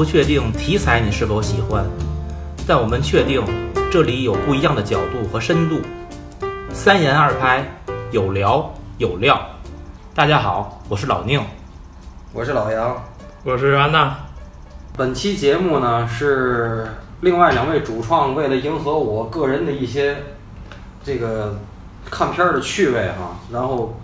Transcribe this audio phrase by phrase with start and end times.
[0.00, 1.84] 不确定题材你是否喜欢，
[2.66, 3.44] 但我们确定
[3.92, 5.78] 这里有不一样的角度和深度。
[6.72, 7.62] 三言二拍，
[8.10, 9.38] 有聊有料。
[10.14, 11.38] 大家好，我是老宁。
[12.32, 12.96] 我是老杨。
[13.44, 14.16] 我是安娜。
[14.96, 16.88] 本期节目呢是
[17.20, 20.16] 另外两位主创为了迎合我个人的一些
[21.04, 21.58] 这个
[22.10, 24.00] 看片儿的趣味哈，然后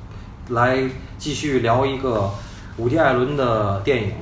[0.51, 0.77] 来
[1.17, 2.31] 继续聊一个
[2.77, 4.13] 伍迪·艾伦的电影。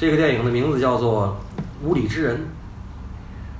[0.00, 1.36] 这个电影的名字叫做
[1.86, 2.36] 《无理之人》。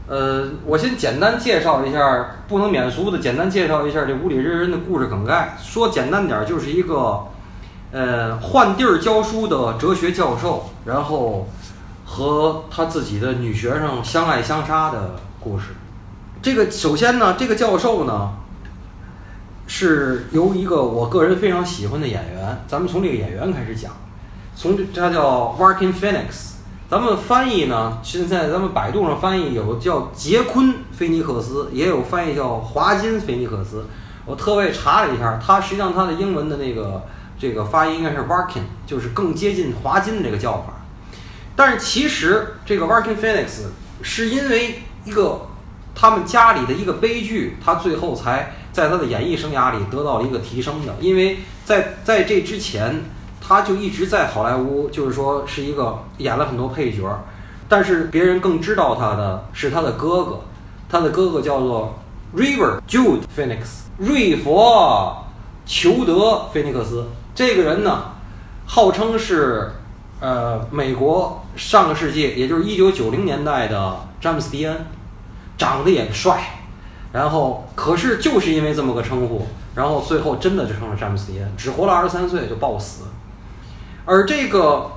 [0.08, 5.54] 呃，我先简单介绍一下，不能免俗的简单介绍一下这《无理之人》的故事梗概。
[5.62, 7.26] 说简单点，就是一个
[7.92, 11.46] 呃换地儿教书的哲学教授，然后
[12.06, 15.66] 和他自己的女学生相爱相杀的故事。
[16.40, 18.30] 这个首先呢，这个教授呢
[19.66, 23.92] 是由一个我个人非常喜欢的演员，咱们从这个演员开始讲。
[24.60, 26.50] 从这他叫 Working Phoenix，
[26.90, 33.86] 咱们翻译呢，现在咱们百度上翻译有叫杰昆·菲尼克斯，也有翻译叫华金·菲尼克斯。
[34.26, 37.06] 我特为查了一下，他实际上他的英文的那个
[37.38, 40.84] 这个发音应该是 Working，就是更接近华金这个叫法。
[41.56, 43.62] 但是其实这个 Working Phoenix
[44.02, 45.46] 是因为一个
[45.94, 53.02] 他们家里的一个悲剧，他最后才在他的演艺生涯里得到了一个提升的，因为在在这之前。
[53.50, 57.02] 他就一直在好莱坞，就是说是一个演了很多配角，
[57.68, 60.40] 但是别人更知道他的是他的哥哥，
[60.88, 61.98] 他的哥哥叫做
[62.32, 65.26] River Jude Phoenix，瑞佛
[65.66, 66.12] 裘德·
[66.52, 67.04] 菲尼克斯。
[67.34, 68.12] 这个人呢，
[68.66, 69.72] 号称是
[70.20, 74.86] 呃美国上个世纪，也就是一九九零年代的詹姆斯·迪恩，
[75.58, 76.60] 长得也帅，
[77.10, 79.44] 然后可是就是因为这么个称呼，
[79.74, 83.06] 然后最后真的就成了詹姆斯·迪恩，只活了二十三岁就暴死。
[84.04, 84.90] 而这个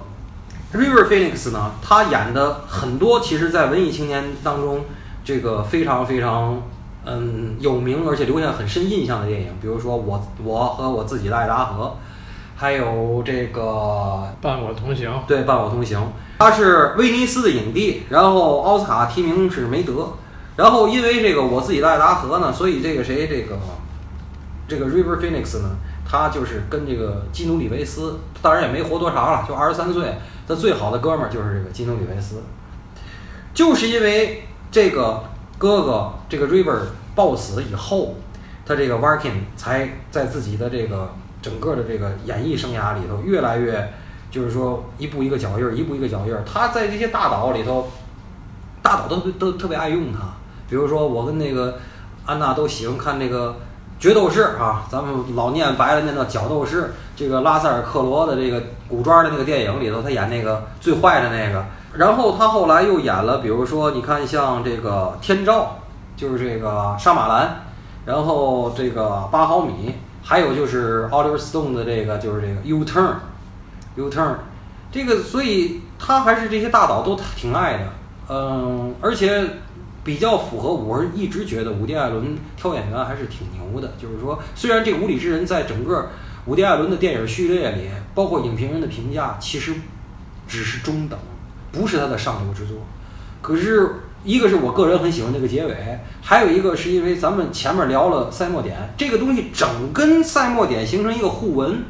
[0.73, 4.85] River Phoenix 呢，他演的很多，其实，在文艺青年当中，
[5.23, 6.63] 这个非常非常
[7.05, 11.95] 嗯有名，而且留下很深印象的电影，比如说我我和我自己的爱达荷，
[12.55, 19.93] 还有这个伴我同行，对，伴我同行，他是威尼斯的影帝，然后奥斯卡提名是没得，
[20.55, 23.59] 然后因为这个我自己的爱达荷呢，所以这个谁这个
[24.67, 25.75] 这个 River Phoenix 呢？
[26.13, 30.13] 他就是跟这个基努里维斯，当然也没活多长了，就二十三岁。
[30.47, 32.43] 他最好的哥们儿就是这个基努里维斯，
[33.51, 35.23] 就是因为这个
[35.57, 36.81] 哥哥这个 River
[37.15, 38.13] 暴死以后，
[38.63, 41.09] 他这个 Working 才在自己的这个
[41.41, 43.91] 整个的这个演艺生涯里头越来越，
[44.29, 46.43] 就是说一步一个脚印儿，一步一个脚印儿。
[46.45, 47.89] 他在这些大导里头，
[48.83, 50.19] 大导都都特别爱用他。
[50.69, 51.79] 比如说我跟那个
[52.27, 53.55] 安娜都喜欢看那个。
[53.99, 56.93] 决斗士啊，咱们老念白了念到角斗士。
[57.15, 61.63] 这个拉塞尔克罗的这个古装的那个电影里头，他演那个最坏的那个。
[61.93, 65.77] 然后他后来又演了，比如说你看像这个天照，
[66.17, 67.65] 就是这个杀马兰，
[68.05, 69.93] 然后这个八毫米，
[70.23, 74.35] 还有就是 Oliver Stone 的这个就是这个 U Turn，U Turn，
[74.91, 77.83] 这个所以他还是这些大导都挺爱的，
[78.29, 79.47] 嗯，而且。
[80.03, 83.93] 比较符合，我是一直觉得伍迪·艾伦挑演员还是挺牛的。
[83.97, 86.09] 就是说，虽然这个《无理之人》在整个
[86.45, 87.83] 伍迪·艾伦的电影序列里，
[88.13, 89.73] 包括影评人的评价，其实
[90.45, 91.17] 只是中等，
[91.71, 92.77] 不是他的上流之作。
[93.41, 93.89] 可是，
[94.25, 95.73] 一个是我个人很喜欢这个结尾，
[96.21, 101.83] 还有一个是因为咱们前面聊了赛末点，这个东西整跟赛末点形成一个互文，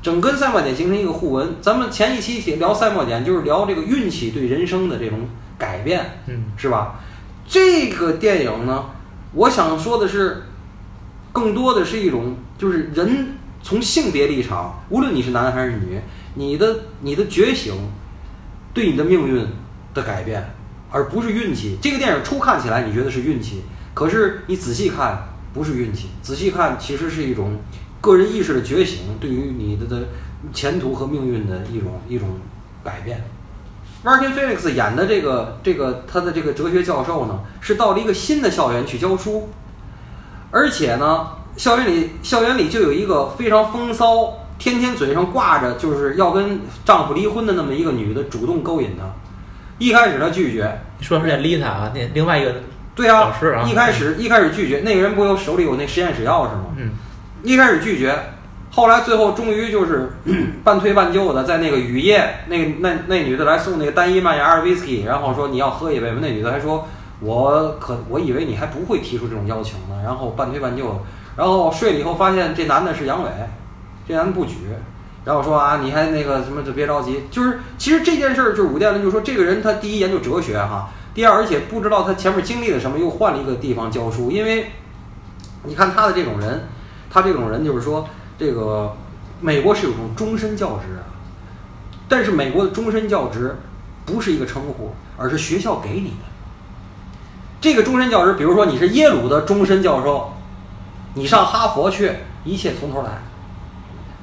[0.00, 1.56] 整跟赛末点形成一个互文。
[1.60, 5.18] 咱们前一期聊赛末点，就是聊这个运气对人生的这种。
[5.60, 6.98] 改变，嗯，是吧？
[7.46, 8.86] 这个电影呢，
[9.34, 10.44] 我想说的是，
[11.32, 16.00] 更多的是一种，就是人从性别立场，无论你是男还是女，
[16.34, 17.74] 你的你的觉醒
[18.72, 19.46] 对你的命运
[19.92, 20.54] 的改变，
[20.90, 21.76] 而不是运气。
[21.82, 23.62] 这个电影初看起来你觉得是运气，
[23.92, 27.58] 可是你仔细看不是运气，仔细看其实是一种
[28.00, 30.08] 个人意识的觉醒，对于你的的
[30.54, 32.28] 前途和命运的一种一种
[32.82, 33.22] 改变。
[34.02, 39.50] Martin Felix 演的这个这个他的这个哲学教授呢，是到了一个新的校园去教书，
[40.50, 49.04] 而且呢，校园里校园里就有一个非常风骚，天天嘴上挂着就是要跟丈夫离婚的那么一个女的，主动勾引他。
[49.78, 52.54] 一开始他拒绝，你说是那丽塔啊，那另外一个
[52.94, 56.66] 对啊，老师啊，一开始一开始拒绝，那个人不有手里有那实验室钥匙吗？
[56.78, 56.92] 嗯，
[57.42, 58.18] 一开始拒绝。
[58.72, 60.12] 后来最后终于就是
[60.62, 66.18] 半推半就的，在那个雨夜，那个那那女的来送那个单一麦芽的 whisky，然后说你要喝一杯吗？
[66.22, 66.86] 那女的还说，
[67.20, 70.00] 我可我以为你还不会提出这种邀请呢。
[70.04, 71.02] 然后半推半就，
[71.36, 73.26] 然后睡了以后发现这男的是阳痿，
[74.06, 74.54] 这男的不举，
[75.24, 84.70] 然后说啊，你还那个什么就别着急，就是其实这件事儿就是武殿伦就说这个人他第一研究哲学哈，第二而且不知道他前面经历了什么，又换了一个地方教书，因为
[85.64, 86.68] 你看他的这种人，
[87.10, 88.08] 他这种人就是说
[88.40, 88.96] 这个
[89.38, 91.04] 美国是有种终身教职啊，
[92.08, 93.54] 但是美国的终身教职
[94.06, 96.24] 不是一个称呼，而是学校给你的。
[97.60, 100.32] 这个终身教职，比如说你是耶鲁的终身教授，
[101.12, 102.10] 你上哈佛去，
[102.42, 103.20] 一切从头来。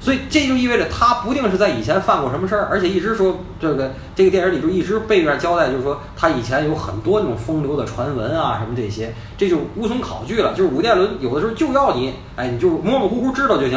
[0.00, 10.54] 所以这就意味着他不定是在以前犯过什么事儿，而且一直说这个这个电影里就一直背面交代，就是说他以前有很多那种风流的传闻啊什么这些，这就无从考据了。
[10.54, 13.76] 就是武殿伦有的时候就要你，哎，你就模模糊糊知道就行，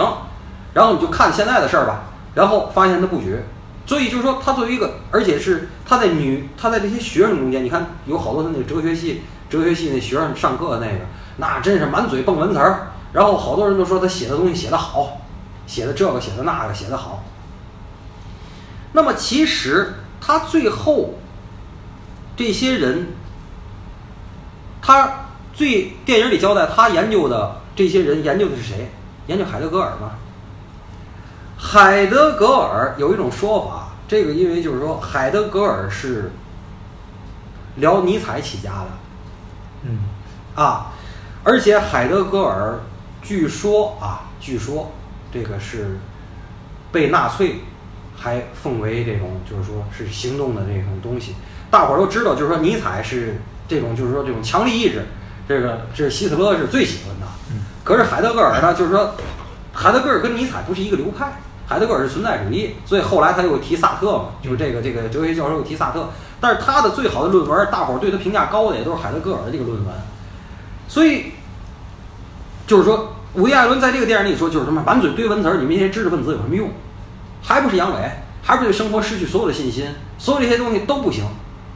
[0.73, 2.03] 然后你就看现在的事儿吧，
[2.33, 3.37] 然后发现他不举。
[3.85, 11.05] 所以就是说，他作为一个，而且是他在女，他在这些学生中间，你看有好多他那个哲学系，哲学系那学生上课那个，
[11.37, 15.17] 那真是满嘴蹦文词儿，然后好多人都说他写的东西写得好。
[15.67, 17.23] 写的这个，写的那个，写的好。
[18.93, 21.15] 那么其实他最后
[22.35, 23.07] 这些人，
[24.81, 28.91] 他最电影里交代他研究的这些人研究的是谁？
[29.27, 30.11] 研究海德格尔吗？
[31.63, 36.31] 海德格尔有一种说法，这个因为就是说海德格尔是
[37.75, 38.87] 聊尼采起家的，
[39.83, 39.99] 嗯，
[40.55, 40.91] 啊，
[41.43, 42.79] 而且海德格尔
[43.21, 44.91] 据说啊，据说。
[45.33, 45.97] 这个是
[46.91, 47.61] 被纳粹
[48.17, 51.35] 还奉为这种，就是说是行动的这种东西。
[51.69, 55.05] 大伙儿都知道，就是说尼采是这种，就是说这种强力意志。
[55.47, 57.25] 这个这希特勒是最喜欢的。
[57.85, 59.15] 可是海德格尔呢，就是说
[59.71, 61.31] 海德格尔跟尼采不是一个流派。
[61.71, 66.09] 海德格尔是存在主义，所以后来他又提萨特嘛，就是这个这个哲学教授又提萨特。
[66.39, 69.87] 但是他的最好的论文，大伙儿对他评价高的也都是海德格尔的这个论文。
[70.87, 71.31] 所以
[72.67, 73.15] 就是说。
[73.33, 76.69] 伍迪·艾伦在这个电影里说，就是什么满嘴堆文词儿，你们这些知识分子有什么用？
[77.41, 77.95] 还不是阳痿，
[78.43, 79.85] 还不是对生活失去所有的信心？
[80.17, 81.23] 所有这些东西都不行。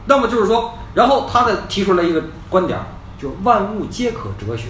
[0.04, 2.78] 那么就是说，然后他再提出来一个观点，
[3.18, 4.64] 就是万物皆可哲学。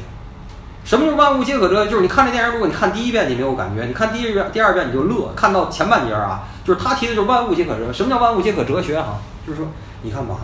[0.86, 1.84] 什么是万物皆可哲？
[1.84, 5.32] 就是你看这电影，如果你看第一遍你没有感觉，你看第一遍、第二遍你就乐。
[5.34, 7.92] 看到前半截儿啊，就是他提的就是万物皆可哲。
[7.92, 8.96] 什么叫万物皆可哲学？
[9.00, 9.66] 哈，就是说，
[10.02, 10.42] 你看吧，哈，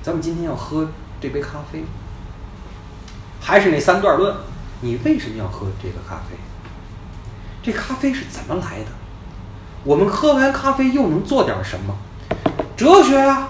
[0.00, 0.88] 咱们今天要喝
[1.20, 1.84] 这杯咖啡，
[3.40, 4.32] 还是那三段论。
[4.80, 6.36] 你为什么要喝这个咖啡？
[7.60, 8.86] 这咖啡是怎么来的？
[9.82, 11.96] 我们喝完咖啡又能做点什么？
[12.76, 13.48] 哲学啊，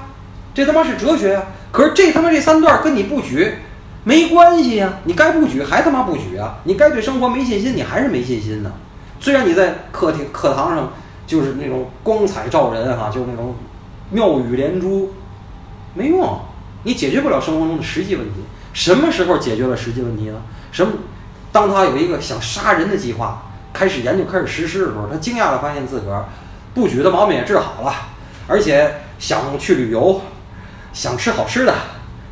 [0.55, 1.45] 这他妈是哲学啊！
[1.71, 3.59] 可是这他妈这三段跟你不举
[4.05, 4.95] 没关系呀！
[5.05, 6.59] 你该不举还他妈不举啊！
[6.65, 8.73] 你该对生活没信心，你还是没信心呢。
[9.21, 10.93] 虽然你在课厅课堂上
[11.27, 13.55] 就是那种光彩照人哈，就是那种
[14.11, 15.13] 妙语连珠，
[15.95, 16.41] 没用，
[16.85, 18.41] 你解决不了生活中的实际问题。
[18.73, 20.41] 什么时候解决了实际问题呢？
[20.73, 20.93] 什么？
[21.53, 26.25] 当他有一个想杀人的计划，开始研究、开始实施的时候，他惊讶地发现自个儿
[26.73, 27.93] 不举的毛病也治好了，
[28.47, 30.23] 而且想去旅游，
[30.93, 31.75] 想吃好吃的，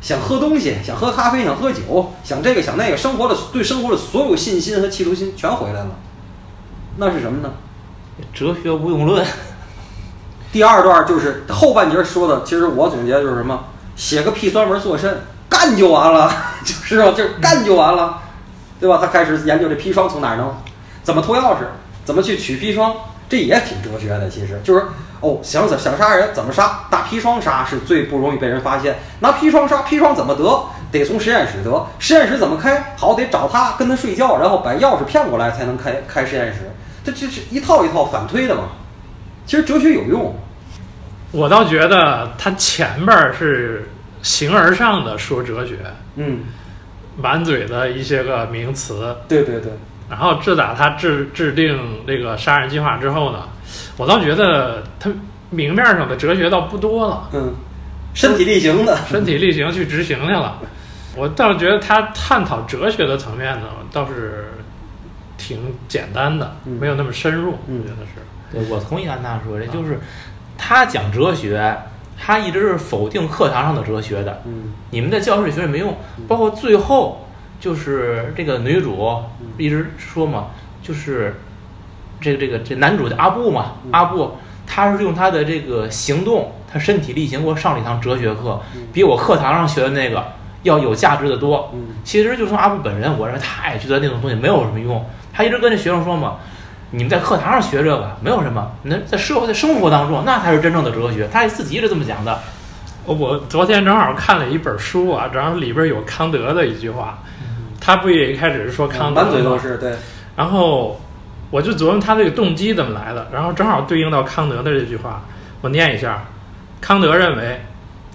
[0.01, 5.91] 想喝东西，想喝咖啡，想喝酒，想这个想那个，生活的对生活的所有信心和企图心全回来了。
[6.97, 7.53] 那是什么呢？
[8.33, 9.25] 哲学无用论。
[10.51, 13.65] 第二段就是后半截说的，其实我总结就是什么？
[13.95, 15.21] 写个屁酸文做甚？
[15.49, 16.31] 干就完了，
[16.63, 17.11] 就是吧？
[17.11, 18.21] 就是干就完了。
[18.79, 18.97] 对吧？
[19.01, 20.55] 他开始研究这砒霜从哪儿弄，
[21.03, 21.57] 怎么偷钥匙，
[22.05, 22.95] 怎么去取砒霜，
[23.27, 24.29] 这也挺哲学的。
[24.29, 24.85] 其实就是
[25.21, 26.87] 哦，想想想杀人怎么杀？
[26.91, 28.97] 拿砒霜杀是最不容易被人发现。
[29.19, 30.63] 拿砒霜杀，砒霜怎么得？
[30.91, 31.87] 得从实验室得。
[31.99, 32.95] 实验室怎么开？
[32.97, 36.71] 好，得找他跟他睡觉，然后把钥匙骗过来才能开开实验室。
[37.03, 38.63] 这这是一套一套反推的嘛。
[39.45, 40.35] 其实哲学有用。
[41.31, 43.89] 我倒觉得他前边是
[44.21, 45.77] 形而上的说哲学。
[46.15, 46.43] 嗯。
[47.17, 49.73] 满嘴的一些个名词，对对对。
[50.09, 53.47] 然后自打他制制定这个杀人计划之后呢，
[53.97, 55.09] 我倒觉得他
[55.49, 57.29] 明面上的哲学倒不多了。
[57.33, 57.53] 嗯，
[58.13, 60.57] 身体力行的， 身体力行去执行去了。
[61.15, 64.51] 我倒觉得他探讨哲学的层面呢，倒是
[65.37, 67.51] 挺简单的，没有那么深入。
[67.67, 68.21] 我觉得是。
[68.51, 69.99] 对，我同意安娜说的，就是
[70.57, 71.77] 他讲哲学。
[72.21, 75.95] 他一直是否定课堂上的哲学的，嗯，你们在教室里学也没用，
[76.27, 77.25] 包括最后
[77.59, 79.21] 就是这个女主
[79.57, 80.47] 一直说嘛，
[80.81, 81.39] 就是
[82.21, 88.61] 这个这个这男主的阿布嘛，阿布他是用他的这个行动，他身体力行给我上了一堂哲学课，
[88.93, 90.23] 比我课堂上学的那个
[90.63, 91.73] 要有价值的多。
[92.03, 96.37] 其实就从阿布本人，我认为他也觉得那种东西没有什么用，他一直跟这学生说嘛。
[96.91, 101.29] 你们在课堂上学这个没有什么，那在社会的生活当中，那才是真正的哲学。
[101.31, 102.39] 他自己一直这么讲的。
[103.05, 107.19] 我昨天正好看了一本书啊，然后里边有康德的一句话，
[107.79, 109.93] 他不也一开始是说康德满嘴都是对。
[110.35, 110.99] 然后
[111.49, 115.25] 我就琢磨他这个动机怎么来的，然后正好对应到康德的这句话，
[115.61, 116.25] 我念一下。
[116.81, 117.61] 康德认为，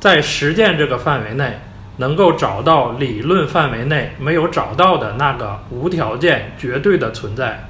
[0.00, 1.58] 在实践这个范围内，
[1.98, 7.68] 能够找到理论范围内没有找到的那个无条件、绝对的存在。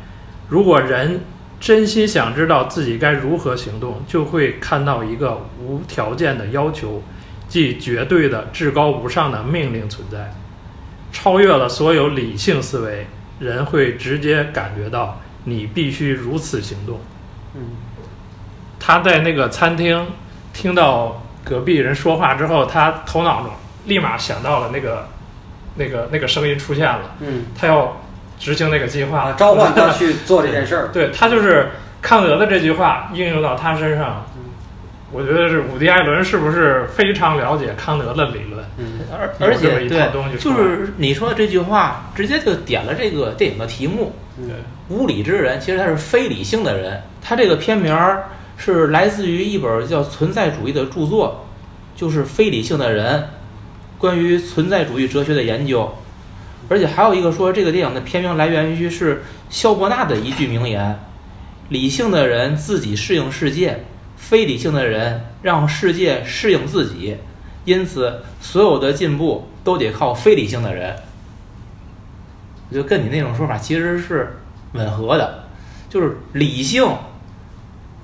[0.48, 1.24] 如果人
[1.58, 7.02] 真心想知道自己该如何行动，就会看到一个无条件的要求，
[7.48, 10.32] 即绝对的、至高无上的命令存在，
[11.14, 13.06] 超越了所有理性思维。
[13.40, 17.00] 人会直接感觉到你必须如此行动。
[17.54, 17.62] 嗯
[18.78, 20.06] 他在那个餐厅
[20.52, 23.50] 听到隔壁人说话之后，他头脑中
[23.86, 25.08] 立马想到了那个
[25.76, 28.00] 那个那个声音出现了，嗯他要
[28.38, 30.88] 执行那个计划，啊，召唤他去做这件事儿。
[30.92, 34.33] 对他就是康德的这句话应用到他身上，嗯
[35.14, 38.64] 我觉得是伍迪·艾伦是不是非常了解康德的理论？
[38.76, 44.12] 嗯而而且对就是你说的这句话，直接就点了这个电影的题目。
[44.36, 44.56] 对
[44.88, 47.00] 无理之人，其实他是非理性的人。
[47.22, 48.24] 他这个片名儿
[48.56, 51.46] 是来自于一本叫《存在主义》的著作，
[51.94, 53.22] 就是非理性的人
[53.96, 55.94] 关于存在主义哲学的研究。
[56.68, 60.98] 而且还有一个说，这个电影的片名来源于是肖伯纳的一句名言
[61.70, 63.84] ：“理性的人自己适应世界，
[64.28, 67.16] 非理性的人让世界适应自己。
[67.64, 70.94] 因此，所有的进步都得靠非理性的人。”
[72.70, 74.38] 我觉得跟你那种说法其实是
[74.72, 75.44] 吻合的，
[75.88, 76.86] 就是理性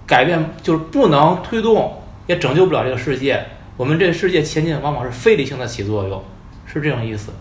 [0.07, 3.45] 改变，就是不能推动，也拯救不了这个世界。
[3.77, 6.23] 我们这世界前进，往往是非理性的起作用，
[6.67, 7.33] 是这种意思。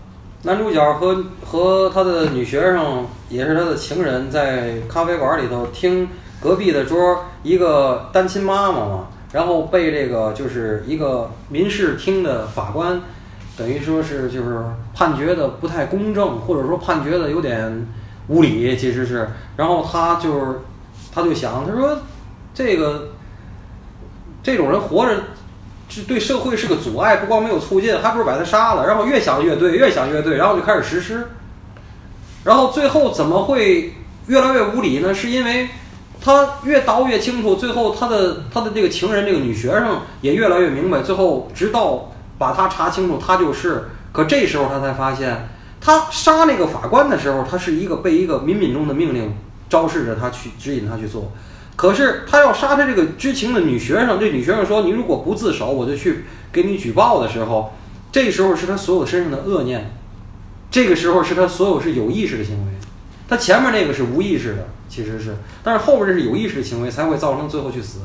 [0.44, 6.08] 男主角和和他的女学生，也是他的情人，在咖啡馆里头听
[6.42, 13.02] 隔壁的桌一个单亲妈妈嘛，然后被这个就是一个民事厅的法官，
[13.58, 14.64] 等于说是就是
[14.96, 17.88] 判决的不太公正，或者说判决的有点
[18.28, 20.60] 无理，其实是，然后他就是
[21.14, 22.00] 他就想，他说
[22.54, 23.10] 这个
[24.42, 25.16] 这种人活着
[25.90, 28.88] 是对社会是个阻碍，不光没有促进，还不如把他杀了。
[28.88, 31.28] 然后越想越对，越想越对，然后就开始实施。
[32.46, 33.94] 然后最后怎么会
[34.28, 35.14] 越来越无理呢？
[35.14, 35.68] 是因为
[36.22, 43.90] 他越倒越清楚，最后他的他的这个情人这个女学生也越来越明白，最后直到把他查清楚，他就是。
[44.12, 45.48] 可这时候他才发现，
[45.80, 49.32] 他杀那个法官的时候，他是一个被一个冥冥中的命令
[49.70, 51.32] 昭示着他去指引他去做。
[51.76, 57.72] 可是他要杀他这个知情的女学生，这女学生说：“你如果不自首，我就去给你举报。”的时候，
[58.12, 59.94] 这时候是他所有身上的恶念，
[60.72, 62.72] 这个时候是他所有是有意识的行为，
[63.30, 68.00] 他前面那个是无意识的，其实是，但是后面这是有意识的行为，才会造成最后去死。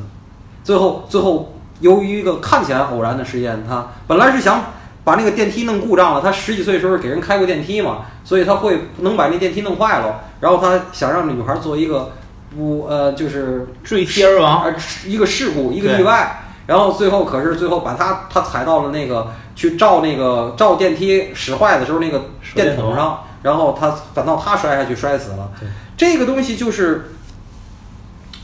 [0.62, 4.64] 最后，最后由于一个看起来偶然的事件，他本来是想
[5.02, 12.12] 把那个电梯弄故障了，他十几岁时候给人开过电梯嘛，所以他会能把那电梯弄坏了，然后他想让女孩做一个
[12.54, 14.75] 不呃就是坠梯而亡，而
[15.07, 25.68] 一个事故，一个意外，然后最后可是最后把他他踩到了那个去照那个照电梯使坏的时候那个电筒上，然后他反倒他摔下去摔死了对。
[25.96, 27.12] 这个东西就是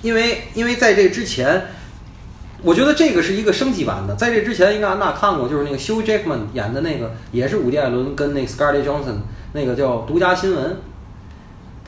[0.02, 1.60] 因为因为在这之前。
[2.62, 9.20] 我觉得这个是一个升级版的，在这之前应该安娜看过，就是那个休·杰克曼演的那个，也是伍迪·艾伦跟那个 Scarlett Johansson
[9.54, 10.72] 那个叫《独家新闻》，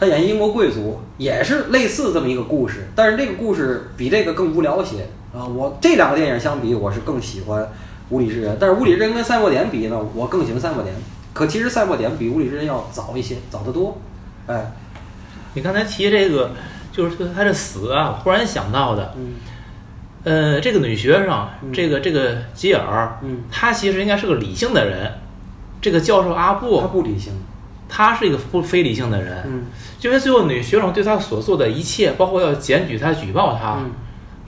[0.01, 5.45] 他演英国贵族，也是类似这么一个故事，但是这个故事比这个更无聊些啊。
[5.45, 7.63] 我这两个电影相比，我是更喜欢
[8.09, 10.95] 《无理之人》，但是《无理之人》跟《赛末点》比呢，我更喜欢《赛末点》。
[11.33, 13.99] 可其实《赛末点》比《无理之人》要早一些，早得多。
[14.47, 14.73] 哎，
[15.55, 16.51] 你刚才提这个，
[16.93, 19.35] 就是他这死啊，我忽然想到的，嗯
[20.25, 25.11] 呃，这个女学生，嗯这个这个吉尔，嗯，她其实应该是个理性的人。
[25.81, 27.33] 这个教授阿布他，不理性。
[27.89, 29.65] 他是一个不非理性的人，嗯
[30.01, 33.91] 因为最后女学生对他所做的一切，包括要检举他、举报他，嗯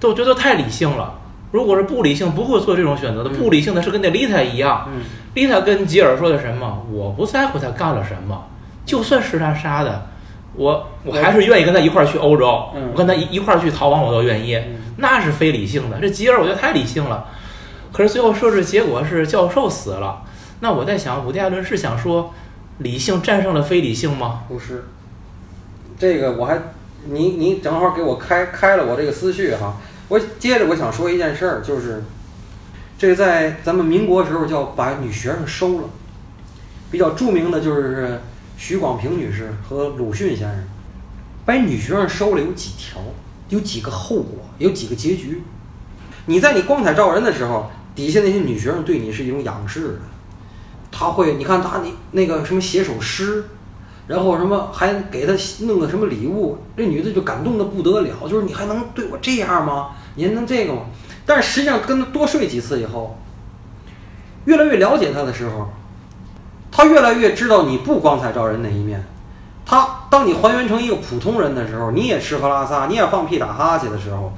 [0.01, 1.21] 都觉得太理性了。
[1.51, 3.31] 如果是不理性，不会做这种选择的。
[3.31, 5.03] 嗯不理性的是跟那丽塔一样，嗯
[5.35, 6.87] 丽塔跟吉尔说的什么？
[6.91, 8.47] 我不在乎他干了什么，
[8.87, 10.07] 就算是他杀的，
[10.55, 14.55] 我我还是愿意跟他一块儿去欧洲，嗯我跟他一一块儿去逃亡，我都愿意。
[14.57, 15.99] 嗯那是非理性的。
[16.01, 17.27] 这吉尔我觉得太理性了，
[17.93, 20.23] 可是最后设置结果是教授死了。
[20.61, 22.33] 那我在想，伍迪·艾伦是想说
[22.79, 24.43] 理性战胜了非理性吗？
[24.47, 24.85] 不是，
[25.99, 26.57] 这个我还
[27.07, 29.75] 你你正好给我开开了我这个思绪哈。
[30.07, 32.05] 我接着我想说一件事儿，就是
[33.05, 35.91] 这个在咱们民国时候叫把女学生收了，
[36.91, 38.19] 比较著名的就是
[38.57, 40.65] 许广平女士和鲁迅先生，
[41.45, 43.03] 把女学生收了有几条，
[43.51, 45.43] 有几个后果，有几个结局。
[46.25, 49.99] 你在你光彩照人的时候，底下那些女学生对你是一种仰视的，
[50.91, 53.45] 她会，你看她你那个什么写首诗，
[54.07, 55.35] 然后什么还给他
[55.67, 59.91] 弄个什么礼物，这女的就感动的不得了，就是你还能对我这样吗？
[60.15, 60.85] 你还能这个吗？
[61.27, 63.19] 但实际上跟他多睡几次以后，
[64.45, 65.69] 越来越了解他的时候，
[66.71, 69.05] 他越来越知道你不光彩照人那一面。
[69.67, 74.35] 他当你还原成一个普通人的时候，你也吃喝拉撒，你也放屁打哈欠的时候，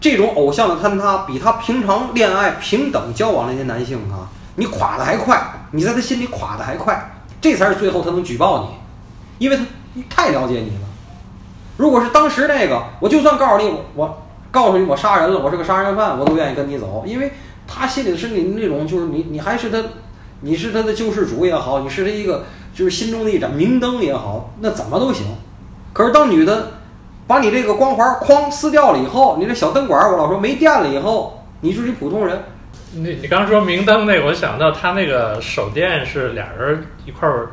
[0.00, 9.64] 这种偶像的坍塌，比他平常恋爱平等交往那些男性啊，你垮的还快，你在他心里垮的还快，这才是最后他能举报你，因为他
[10.08, 10.86] 太了解你了。
[11.76, 14.22] 如果是当时那个，我就算告诉你，我
[14.56, 17.30] 告诉你我杀人了，我是个杀人犯，我都愿意跟你走，因为
[17.68, 19.84] 他心里是你那种，就是你你还是他，
[20.40, 25.26] 你是他的救世主也好，你是他一个就是心中的一盏明灯也好，那怎么都行。
[25.92, 26.70] 可是当女的
[27.26, 32.42] 把你这个光环哐撕掉了以后，你这小灯管儿我老说没电了以后，你就是一普通人。
[32.92, 37.50] 你你刚说明灯那，我想到他那个手电是俩人一块儿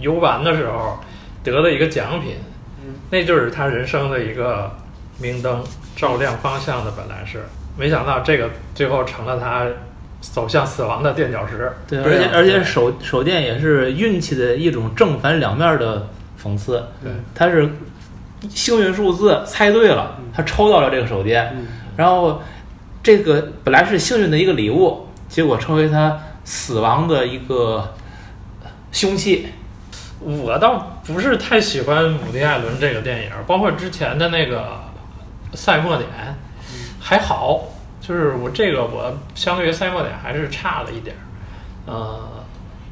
[0.00, 0.98] 游玩的时候
[1.44, 2.34] 得的一个奖品，
[2.82, 4.68] 嗯，那就是他人生的一个
[5.20, 5.62] 明灯，
[5.94, 6.90] 照亮方向的。
[6.92, 7.44] 本来是，
[7.76, 9.66] 没想到这个最后成了他
[10.20, 11.72] 走向死亡的垫脚石。
[11.86, 16.08] 对，而且而且手手电也是运气的一种正反两面的
[16.42, 16.84] 讽刺。
[17.02, 17.70] 对，他是
[18.48, 22.42] 幸运数字猜对了，他抽到了这个手电，嗯然后
[23.02, 27.94] 这个本来是幸运的一个礼物，结果成为他死亡的一个
[28.90, 29.48] 凶器。
[30.20, 34.58] 我倒不是太喜欢伍迪·艾伦这个电影，包括之前的那个
[35.54, 36.08] 《赛末点》，
[37.00, 37.60] 还好，
[38.00, 41.20] 就是我这个我相对于《赛末点》还是差了一点儿。
[41.86, 42.20] 呃，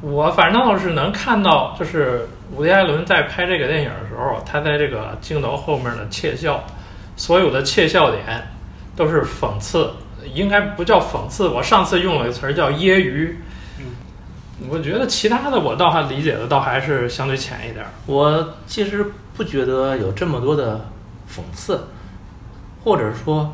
[0.01, 6.63] 我反正倒是能看到，就是伍迪·艾伦在拍这个电影的时候，他在这个镜头后面的窃笑，
[7.15, 8.47] 所有的窃笑点
[8.95, 9.91] 都是讽刺，
[10.33, 13.35] 应该不叫讽刺，我上次用了个词儿叫揶揄。
[14.67, 17.91] 我觉得其他的我倒还理解的倒还是相对浅一点儿。
[18.05, 20.85] 我其实不觉得有这么多的
[21.29, 21.87] 讽刺，
[22.89, 23.53] 或者说，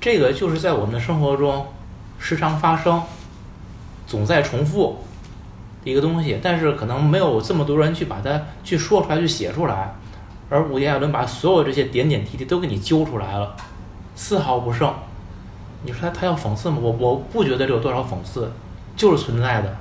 [0.00, 1.68] 这个就是在我们的生活中
[2.18, 3.00] 时常发生，
[4.08, 4.98] 总在重复
[5.84, 9.94] 的一个东西，但是可能没有这么多人去把它去说出来、去写出来，
[10.50, 13.54] 而伍迪·艾伦把所有这些点点滴滴都给你揪出来了，
[14.16, 14.92] 丝毫不剩。
[15.84, 16.78] 你说他他要讽刺吗？
[16.82, 18.50] 我我不觉得这有多少讽刺，
[18.96, 19.76] 就是存在的。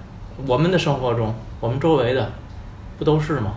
[0.45, 2.32] 我们的生活中，我们周围的，
[3.00, 3.54] 不都是吗？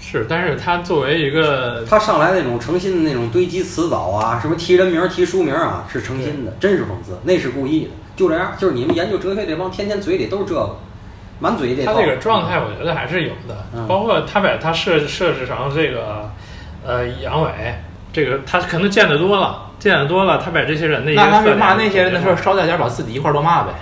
[0.00, 8.52] 是，但是他作为一个他上来那种诚心的那种堆积词藻啊，什么提人名儿、提书名儿啊，是诚心的，真是讽刺，那是故意的，就这样。
[8.56, 10.76] 就是你们研究哲学这帮，天天嘴里都是这个，
[11.40, 11.92] 满嘴这套。
[11.92, 13.66] 他这个状态，我觉得还是有的。
[13.74, 16.30] 嗯包括他把他设设置成这个
[16.86, 17.48] 呃阳痿，
[18.12, 23.72] 这个他可能见得多了，见得多了，他把这些人的一个那他是骂那些人的时候，捎带脚把自己一块儿都骂呗。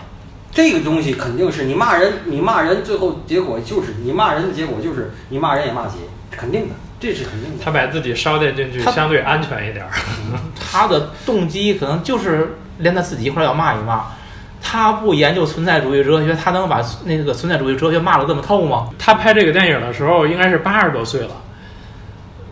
[0.57, 5.99] 这个东西肯定是你骂人，你骂人，最后结果就是你骂人的结果就是你骂人也骂己，
[6.31, 7.63] 肯定的，这是肯定的。
[7.63, 9.91] 他把自己烧电进去，相对安全一点儿。
[10.59, 14.07] 他的动机可能就是连他自己一块儿要骂一骂。
[14.63, 18.89] 他不研究存在主义哲学，他能把那个存在主义哲学骂得这么透吗？
[18.99, 21.33] 他拍这个电影的时候应该是八十多岁了。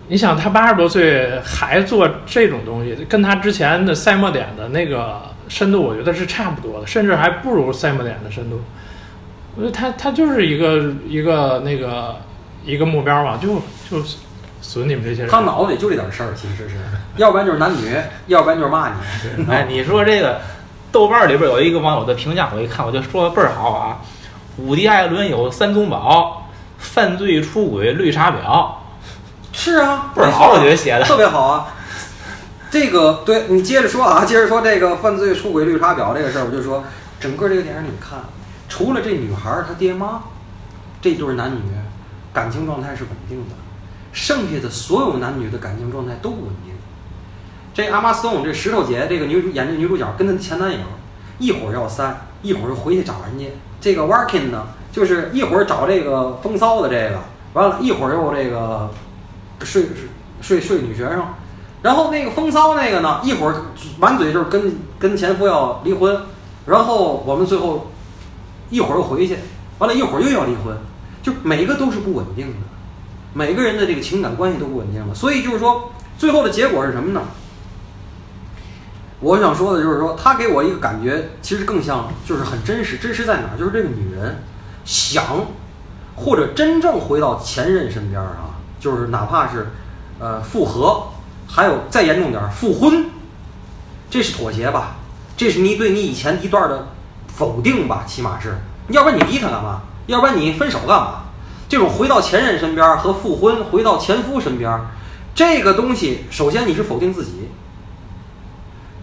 [0.08, 8.60] 你想，他八十多岁还做这种东西，跟他之前的赛末点的那个深度，我觉得是差不多的，甚至还不如赛末点的深度。
[9.56, 12.16] 我觉得他他就是一个一个那个
[12.64, 14.04] 一个目标嘛，就就
[14.60, 15.30] 损你们这些人。
[15.30, 16.76] 他脑子里就这点事儿，其实是，
[17.16, 17.94] 要不然就是男女，
[18.26, 19.46] 要不然就是骂你。
[19.48, 20.40] 哎，你说这个
[20.90, 23.98] 豆瓣里边有一个网友的评价，我一看我就说的倍儿好啊。
[24.56, 28.68] 伍迪·艾伦有三宗宝：犯罪、出轨、绿茶婊。
[29.52, 31.04] 是啊，倍儿好，我觉得写的。
[31.04, 31.73] 特别好啊。
[32.74, 36.82] 这个对你接着说啊，接着说这个犯罪、出轨、绿茶婊这个事儿，我就说
[37.20, 38.18] 整个这个电影你看，
[38.68, 40.24] 除了这女孩她爹妈
[41.00, 41.60] 这对男女
[42.32, 43.54] 感情状态是稳定的，
[44.12, 46.74] 剩下的所有男女的感情状态都不稳定。
[47.72, 50.80] 这阿玛斯通这石头姐这个女主演这女主角跟她的前男友
[51.38, 53.46] 一会儿要散，一会儿又回去找人家。
[53.80, 57.20] 这个 Working 呢，就是一会儿找这个风骚的这个，
[57.52, 58.90] 完了，一会儿又这个
[59.62, 59.86] 睡
[60.40, 61.24] 睡睡女学生，
[61.84, 63.56] 然后那个风骚那个呢，一会儿
[63.98, 66.18] 满嘴就是跟跟前夫要离婚，
[66.64, 67.90] 然后我们最后
[68.70, 69.36] 一会儿又回去，
[69.78, 70.74] 完了，一会儿又要离婚，
[71.22, 72.66] 就每一个都是不稳定的，
[73.34, 77.20] 每个人的这个情感关系都不稳定了，所以就是说，最后的结果是什么呢？
[79.20, 82.96] 我想说的就是说，他给我一个感觉，其实更像就是很真实。
[82.96, 83.58] 真实在哪儿？
[83.58, 84.42] 就是这个女人
[84.86, 85.22] 想
[86.16, 89.68] 或者真正回到前任身边啊，就是哪怕是
[90.18, 91.08] 呃复合，
[91.48, 93.06] 还有再严重点复婚，
[94.10, 94.96] 这是妥协吧？
[95.36, 96.88] 这是你对你以前一段的
[97.26, 98.04] 否定吧？
[98.06, 99.82] 起码是，要不然你离他干嘛？
[100.06, 101.24] 要不然你分手干嘛？
[101.68, 104.80] 这种回到前任身边和复婚，回到前夫身边，
[105.34, 107.48] 这个东西，首先你是否定自己，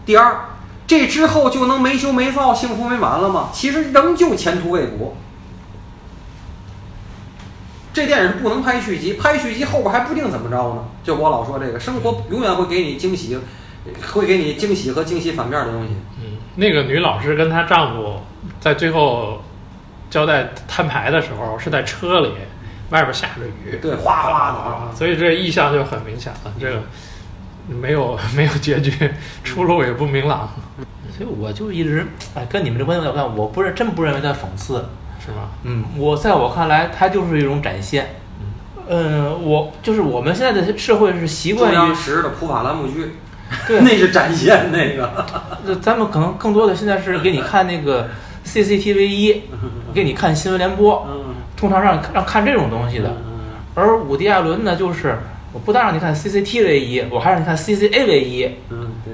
[0.05, 0.49] 第二，
[0.87, 3.49] 这之后就能没羞没臊、幸福美满了吗？
[3.51, 5.17] 其实仍旧前途未卜。
[7.93, 10.85] 这电影不能拍续集，拍续集后边还不定怎么着呢。
[11.03, 13.37] 就我老说这个，生活永远会给你惊喜，
[14.13, 15.89] 会给你惊喜和惊喜反面的东西。
[16.21, 18.21] 嗯，那个女老师跟她丈夫
[18.59, 19.41] 在最后
[20.09, 22.31] 交代摊牌的时候是在车里，
[22.91, 26.53] 外边下着雨，对，哗哗的啊，所以这意向就很明显了。
[26.59, 26.81] 这个
[27.67, 29.11] 没有没有结局，
[29.43, 30.49] 出路也不明朗，
[31.17, 34.85] 所以我就一直哎跟你们这观点有关，我不是真不认为在讽刺，
[35.23, 35.49] 是吧？
[35.63, 38.15] 嗯，我在我看来，它就是一种展现。
[38.89, 43.13] 嗯，我就是我们现在的社会是习惯于中央，十的普法栏目剧，
[43.67, 45.09] 对 那是展现那个。
[45.65, 48.09] 呃咱们可能更多的现在是给你看那个
[48.45, 49.43] CCTV 一，
[49.93, 53.09] 给你看新闻联播，嗯通常让让看这种东西的。
[53.09, 53.31] 嗯
[53.73, 55.17] 而伍迪·艾伦呢，就是
[55.53, 58.49] 我不但让你看 CCTV 一，我还让你看 CCAV 一。
[58.69, 59.13] 嗯，对，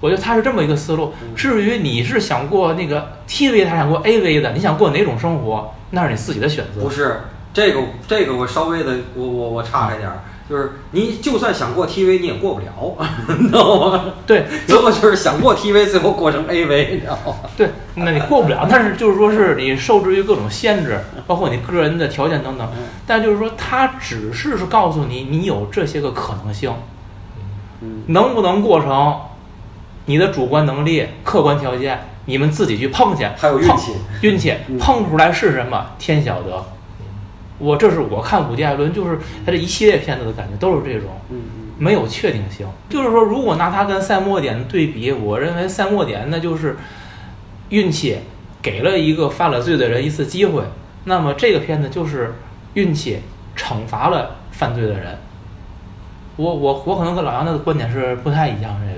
[0.00, 1.34] 我觉得他是这么一个思路嗯。
[1.34, 6.90] 至于你是想过那个 TV 还是想过 AV 的，你想过哪种生活，那是你自己的选择不。
[6.90, 7.20] 是
[7.52, 12.96] 这个这个我稍微的我我我岔开点儿，就是你就算想过 TV 你也过不了，
[13.40, 14.04] 你知道吗？
[14.26, 17.36] 对最后就是想过 TV，最后过成 AV，你知道吗？
[17.56, 18.66] 对，那你过不了。
[18.70, 22.68] 但是就是说是你受制于各种限制，包括你个人的条件等等。
[22.76, 26.70] 嗯但就是说，他只是是告诉你，你有这些个可能性，
[27.80, 29.16] 嗯能不能过成，
[30.08, 33.92] 你的主观能力、客观条件，你们自己去碰去，还有运气
[34.22, 36.64] 运气嗯碰出来是什么，天晓得。
[37.58, 41.10] 我这是我看伍迪·艾伦，就是他这一系列片子的感觉都是这种。
[41.30, 41.40] 嗯
[41.80, 42.66] 没有确定性。
[42.88, 46.76] 就是说，如果拿他跟赛末点对比，我认为赛末点那就是
[47.68, 48.18] 运气
[48.60, 50.64] 给了一个犯了罪的人一次机会，
[51.04, 52.34] 那么这个片子就是
[52.74, 53.20] 运气
[53.56, 55.18] 惩罚了犯罪的人。
[56.34, 58.97] 我我我可能跟老杨的观点是不太一样，这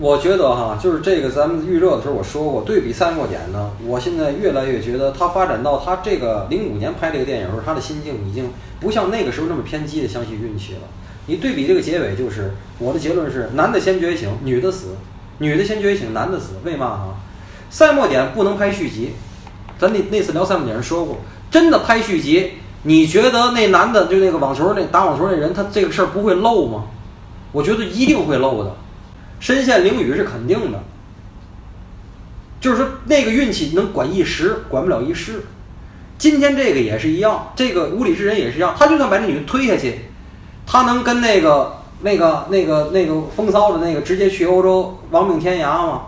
[0.00, 8.50] 我觉得哈，就是这个咱们预热的时候我说过，对比赛末点呢，我现在越来越觉得他发展到他这个零五年拍这个电影时候，他的心境已经
[8.80, 10.80] 不像那个时候那么偏激的相信运气了。
[11.26, 14.96] 你对比这个结尾，就是我的结论是：男的先觉醒，女的死；
[15.38, 16.54] 女的先觉醒，男的死。
[16.64, 17.14] 为嘛哈？
[17.68, 19.10] 赛末点不能拍续集，
[19.78, 21.18] 咱那那次聊赛末点时说过，
[21.50, 22.52] 真的拍续集，
[22.84, 26.84] 你觉得那男的就那个网球那打网球那人，他这个事儿不会漏吗？
[27.52, 28.74] 我觉得一定会漏的。
[29.42, 30.78] 身陷囹圄是肯定的，
[32.60, 35.42] 就是说那个运气能管一时，管不了一世。
[36.16, 40.02] 今天这个也是一样，这个无理之人也是一样，他就算把这女的推下去，
[40.64, 46.02] 他能跟那个那个那个那个风骚的那个直接去欧洲亡命天涯吗？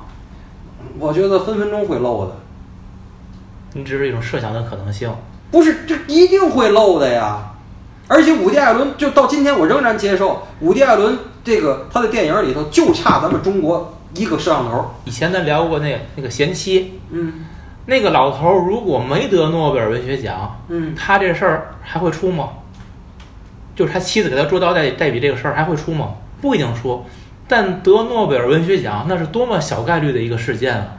[1.00, 2.36] 我觉得分分钟会漏的，
[3.72, 5.12] 你只是一种设想的可能性。
[5.50, 7.50] 不是这一定会漏的呀。
[8.06, 14.90] 而且伍迪·艾伦就到今天，我仍然接受伍迪·艾伦这个他的电影里头就差咱们中国一个摄像头。
[15.04, 17.44] 以前咱聊过那个那个贤妻，嗯
[17.86, 22.48] 那个老头儿如果没得诺贝尔文学奖，嗯，他这事儿还会出吗？
[23.76, 26.14] 就是他妻子给他捉刀代代笔这个事儿还会出吗？
[26.40, 27.04] 不一定出。
[27.46, 30.96] 但得诺贝尔文学奖那是多么小概率的一个事件啊！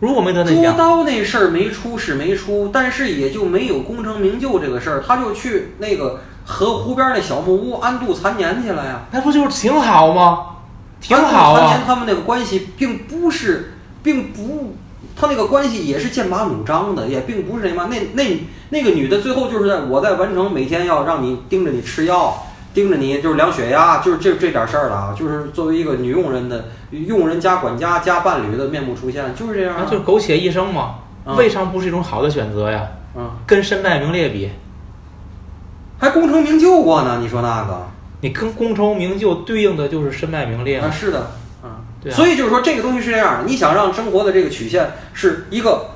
[0.00, 9.02] 如果没得那捉奖，刀那事儿没出是没出，但是也就没有功成名就这个事儿，他就去那个河湖边那小木屋安度残年去了呀。
[9.10, 10.46] 那不就是挺好吗？
[10.98, 11.82] 挺好残年啊！
[11.86, 14.74] 他们那个关系并不是，并不，
[15.14, 17.88] 他那个关系也是剑拔弩张的，也并不是什么。
[17.90, 25.14] 那那那个女的最后就是在我在完成每天要让你盯着你吃药，盯着你就是量血压，就是这这点事儿了啊。
[25.16, 29.82] 就是作为一个女佣人的佣人加管家加伴侣的面目出现，就是这样、啊。
[29.84, 32.88] 那就是苟且一生嘛，嗯未尝不是一种好的选择呀。
[33.14, 34.50] 嗯，跟身败名裂比，
[35.98, 37.88] 还功成名就过呢，你说那个？
[38.20, 41.30] 你跟功成名就对应的就是身败名裂啊，是的，
[41.62, 41.70] 嗯，
[42.02, 45.90] 对啊所以就是说这个东西是这样的，你想让生活的这个曲线是一个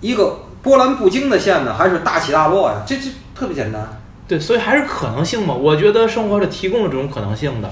[0.00, 2.82] 一个波澜不惊的线呢，还是大起大落呀？
[2.86, 4.00] 这这特别简单。
[4.28, 5.54] 对，所以还是可能性嘛。
[5.54, 7.70] 我觉得生活是提供了这种可能性的。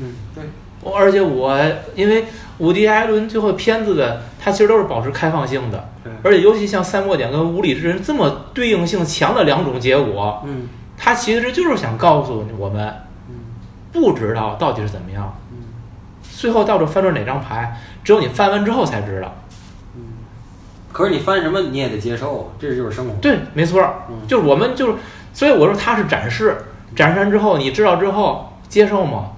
[0.00, 0.44] 嗯，对，
[0.82, 1.58] 我而且我
[1.94, 2.26] 因为
[2.58, 12.92] 伍迪·艾伦最后片子的，它其实都是保持开放性的，对，而且尤其像《三末点》跟《无理之人》这么对应性强的两种结果，嗯它其实就是想告诉我们，
[13.28, 13.34] 嗯
[13.92, 15.58] 不知道到底是怎么样，嗯
[16.22, 19.34] 最后到底翻出哪张牌，只有你翻完之后才知道。
[19.94, 20.02] 嗯。
[20.92, 23.14] 可是你翻什么你也得接受，这就是生活。
[23.22, 23.82] 对，没错
[24.26, 24.94] 就是我们就是，
[25.32, 26.56] 所以我说他是展示，
[26.96, 29.30] 展示完之后你知道之后接受吗？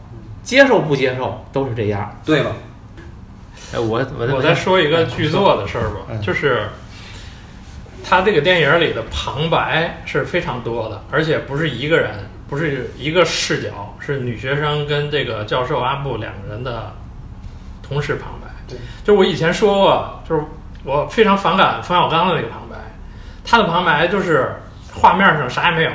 [0.42, 2.16] 接受不接受都是这样。
[2.24, 2.56] 对了，
[3.74, 6.62] 哎，我我我再说一个剧作的事儿吧，嗯就是
[8.04, 12.10] 他这个电影里的旁白是非常多的，而且不是一个人，
[12.48, 16.92] 不是一个视角，是女学生跟这个教授阿布两个人的
[17.82, 18.48] 同时旁白。
[18.68, 20.42] 对，就是我以前说过，就是
[20.84, 22.76] 我非常反感冯小刚的那个旁白，
[23.44, 24.54] 他的旁白就是
[24.92, 25.90] 画面上啥也没有，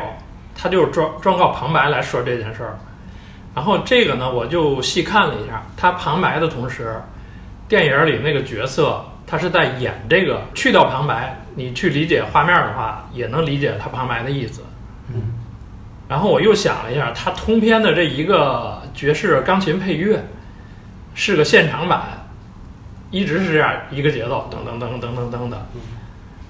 [0.56, 2.78] 他就是装装靠旁白来说这件事儿。
[3.54, 7.02] 然后这个呢，我就细看了一下，他旁白的同时，
[7.70, 14.62] 电影里那个角色他是在演这个，去掉旁白，你去理解画面的话，也能理解他旁白的意思。
[15.14, 15.34] 嗯。
[16.08, 20.24] 然后我又想了一下，他通篇的这一个爵士钢琴配乐
[21.14, 22.28] 是个现场版，
[23.10, 25.66] 一直是这样一个节奏，噔噔噔噔噔噔的。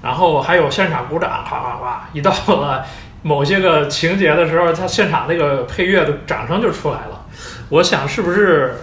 [0.04, 2.86] 然后还有现场鼓掌，哗哗哗，一到了。
[3.24, 7.26] 某些个情节的时候，他现场那个配乐的掌声就出来了。
[7.70, 8.76] 我想是不是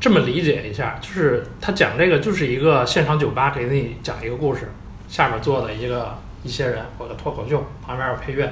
[0.00, 0.96] 这么理解一下？
[1.02, 4.72] 就是他讲这个就是一个现场酒吧给你讲一个故事，
[5.10, 8.50] 下面坐的一个一些人或者脱口秀，旁边有配乐，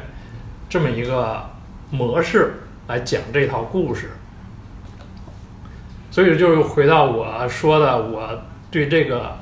[0.69, 1.49] 这么一个
[1.91, 2.55] 模式
[2.89, 4.11] 来讲这套故事。
[6.11, 8.43] 所以就是回到我说的，我
[8.73, 9.39] 对这个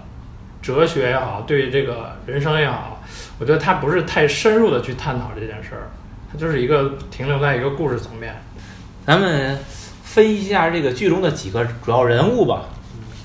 [0.61, 3.02] 哲学也好，对这个人生也好。
[3.38, 5.88] 我觉得他不是太深入的去探讨这件事儿，
[6.31, 8.35] 他就是一个停留在一个故事层面。
[9.07, 9.59] 咱们
[10.02, 12.66] 分析一下这个剧中的几个主要人物吧，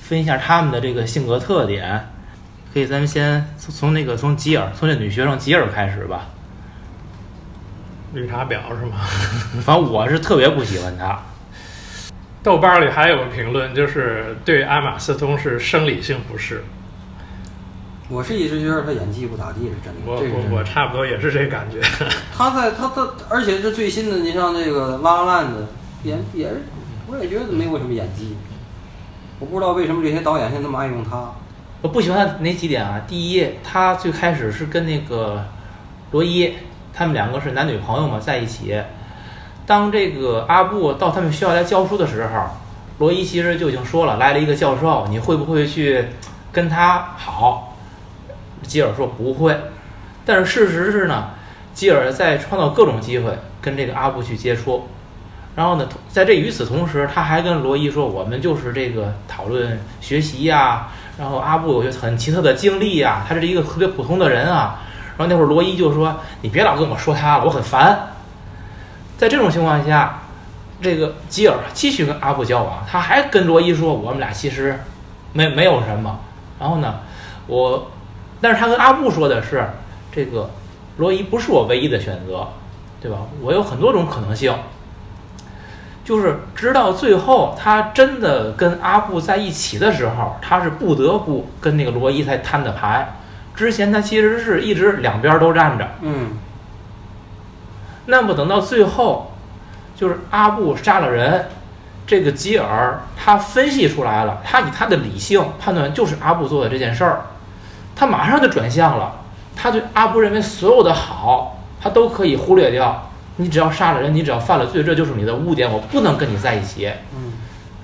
[0.00, 2.08] 分析一下他们的这个性格特点。
[2.72, 6.28] 可以，咱们先从从那个从吉尔，从这女学生吉尔开始吧。
[8.14, 8.96] 绿茶婊是吗？
[9.62, 11.20] 反正我是特别不喜欢她。
[12.42, 16.64] 豆瓣里还有个评论，就是对阿玛斯通是生理性不适。
[18.08, 20.00] 我是一直觉得他演技不咋地，是真的。
[20.04, 21.80] 我我我差不多也是这感觉。
[22.36, 25.60] 他在他他，而且这最新的，你像这个《拉拉烂的》，
[26.04, 26.62] 演也是，
[27.06, 28.36] 我也觉得没有什么演技。
[29.38, 31.32] 我不知道为什么这些导演现在那么爱用他。
[31.82, 33.02] 我不喜欢哪几点啊？
[33.08, 35.44] 第一，他最开始是跟那个
[36.12, 36.54] 罗伊，
[36.94, 38.80] 他们两个是男女朋友嘛，在一起。
[39.66, 42.44] 当这个阿布到他们学校来教书的时候，
[42.98, 46.04] 罗伊其实就已经说了，来了一个教授，你会不会去
[46.52, 47.74] 跟他好？
[48.62, 49.58] 吉尔说不会，
[50.24, 51.30] 但是事实是呢，
[51.74, 54.86] 吉尔在创造各种机会跟这个阿布去接触，
[55.56, 64.80] 然后呢，在这与此同时，他还跟罗伊说，我们就是这个讨论学习呀，然后阿布有些很奇特的经历啊，他是一个特别普通的人啊，
[65.16, 68.08] 然后那会儿罗伊就说，你别老跟我说他了，我很烦。
[69.18, 70.22] 在这种情况下，
[70.80, 74.80] 这个吉尔继续跟阿布交往，他还跟罗伊说，我们俩其实
[75.32, 76.18] 没没有什么，
[76.58, 77.00] 然后呢，
[77.46, 77.88] 我。
[78.40, 79.64] 但是他跟阿布说的是，
[80.10, 80.50] 这个
[80.96, 82.48] 罗伊不是我唯一的选择，
[83.00, 83.18] 对吧？
[83.40, 84.52] 我有很多种可能性。
[86.04, 93.16] 就是直到最后，他真的跟阿布在一起的时候，他是不得不跟那个罗伊才摊的牌。
[93.54, 95.86] 之前他其实是一直两边都站着。
[96.00, 96.30] 嗯。
[98.06, 99.32] 那么等到最后，
[99.94, 101.46] 就是阿布杀了人，
[102.04, 107.22] 这个吉尔他分析出来了，他以他的理性判断，就是阿布做的这件事儿。
[107.94, 109.20] 他马上就转向了，
[109.54, 113.11] 他对阿布认为所有的好，他都可以忽略掉。
[113.36, 116.90] 你只要杀了人，你只要犯了罪，这就是你的污点，我不能跟你在一起。
[117.14, 117.32] 嗯，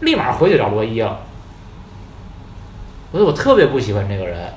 [0.00, 1.20] 立马回去找罗伊了。
[3.12, 4.52] 所以我特别不喜欢这个人，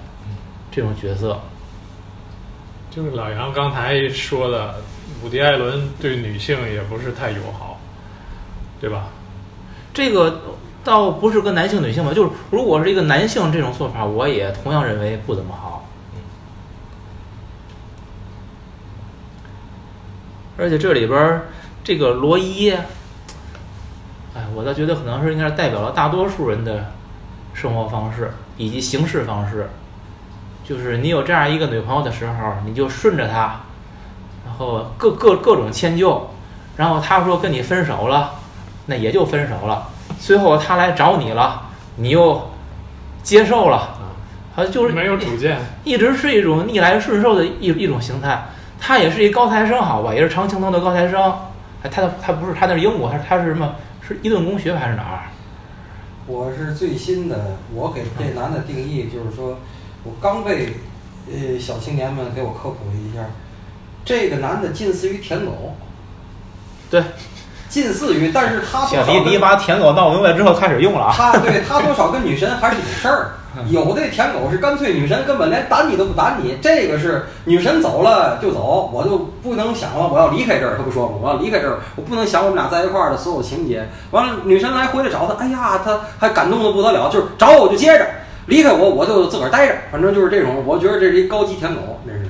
[0.71, 1.39] 这种角色。
[2.89, 4.75] 就是老杨刚才说的，
[5.23, 7.79] 伍迪·艾伦对女性也不是太友好，
[8.79, 9.07] 对吧？
[9.93, 10.41] 这个。
[10.83, 15.80] 倒不是跟男性、女性吧，就是如果是一个男性这种做法，我也同样认为不怎么好。
[20.61, 21.47] 而且这里边儿
[21.83, 22.69] 这个罗伊，
[24.35, 26.91] 哎，我倒觉得可能是应该是代表了大多数人的
[27.51, 29.67] 生活方式以及行事方式。
[30.63, 33.61] 就是你有这样一个女朋友的时候，你就顺着她，
[34.45, 36.29] 然后各各各种迁就，
[36.77, 38.35] 然后她说跟你分手了，
[38.85, 39.89] 那也就分手了。
[40.19, 42.51] 最后她来找你了，你又
[43.23, 43.97] 接受了，
[44.55, 48.45] 他就是没有主见，一直是一种逆来顺受的一一种形态。
[48.81, 51.31] 他也是一高材生，好吧，也是常青藤的高材生。
[51.83, 53.75] 哎，他他不是他那是英国，他他是什么？
[54.05, 55.29] 是伊顿公学还是哪儿？
[56.25, 59.59] 我是最新的，我给这男的定义就是说，
[60.03, 60.73] 我刚被
[61.27, 63.23] 呃小青年们给我科普了一下，
[64.03, 65.75] 这个男的近似于舔狗。
[66.89, 67.03] 对。
[67.69, 71.13] 近似于，但是他你你把舔狗闹明白之后开始用了啊。
[71.15, 73.31] 他对他多少跟女神还是有事儿。
[73.69, 80.77] 有的舔狗是干脆女神根本连打你都不打你，这个是女神走了就走，我就不能想了，我要离开这儿。
[80.77, 81.17] 他不说吗？
[81.21, 83.87] 我要离开这儿，我不能想我们俩在一块儿的所有情节。
[84.11, 88.07] 完了，女神来回来找他，哎呀，他还感动的不得了，就是找我就接着，
[88.47, 90.63] 离开我我就自个儿待着，反正就是这种。
[90.65, 92.27] 我觉得这是一高级舔狗，这是。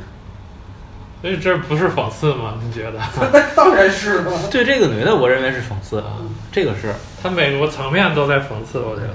[1.21, 2.55] 所以这不是讽刺吗？
[2.65, 2.99] 你觉得？
[3.31, 4.31] 那 当然是了。
[4.49, 6.17] 对这个女的，我认为是讽刺啊，
[6.51, 6.91] 这个是。
[7.21, 9.13] 他每个层面都在讽刺，我觉得。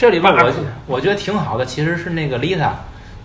[0.00, 0.50] 这里边我
[0.86, 2.72] 我觉得挺好的，其实是那个丽塔，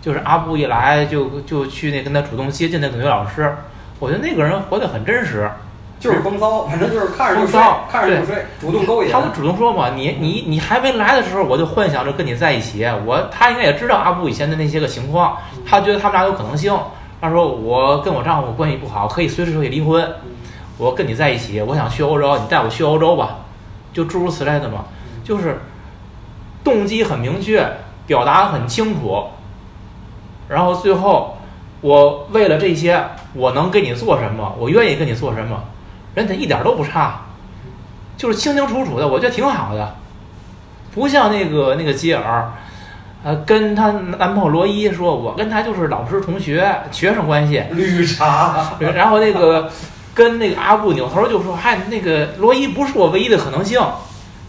[0.01, 3.55] 就是阿布一来就就去那跟他主动接近那个女老师，
[3.97, 5.49] 我觉得那个人活得很真实。
[6.01, 9.09] 就是风骚，反正就是看着就骚，看着就睡，主动勾引。
[9.09, 12.85] 他不主动说嘛，你你你还没来的时候，我就幻想着跟你在一起。
[13.05, 16.77] 我他应该也知道阿布以前的那些个情况，他觉得他们俩有可能性。
[17.21, 20.05] 他说我跟我丈夫关系不好，可以随时可以离婚。
[20.77, 23.37] 我跟你在一起，我想去欧洲，你带我去欧洲吧，
[23.93, 24.83] 就诸如此类的嘛，
[25.23, 25.57] 就是
[26.65, 27.65] 动机很明确，
[28.05, 29.27] 表达很清楚。
[30.49, 31.37] 然后最后，
[31.79, 33.01] 我为了这些，
[33.33, 34.53] 我能给你做什么？
[34.59, 35.63] 我愿意跟你做什么？
[36.15, 37.21] 人家一点都不差，
[38.17, 39.95] 就是清清楚楚的，我觉得挺好的，
[40.93, 42.53] 不像那个那个吉尔，
[43.23, 49.69] 呃，跟她男朋友罗伊说，我跟他就是老师同学学生关系，绿茶， 然后那个
[50.13, 53.81] 跟那个阿布扭头就说，嗨，那个罗伊不是我唯一的可能性，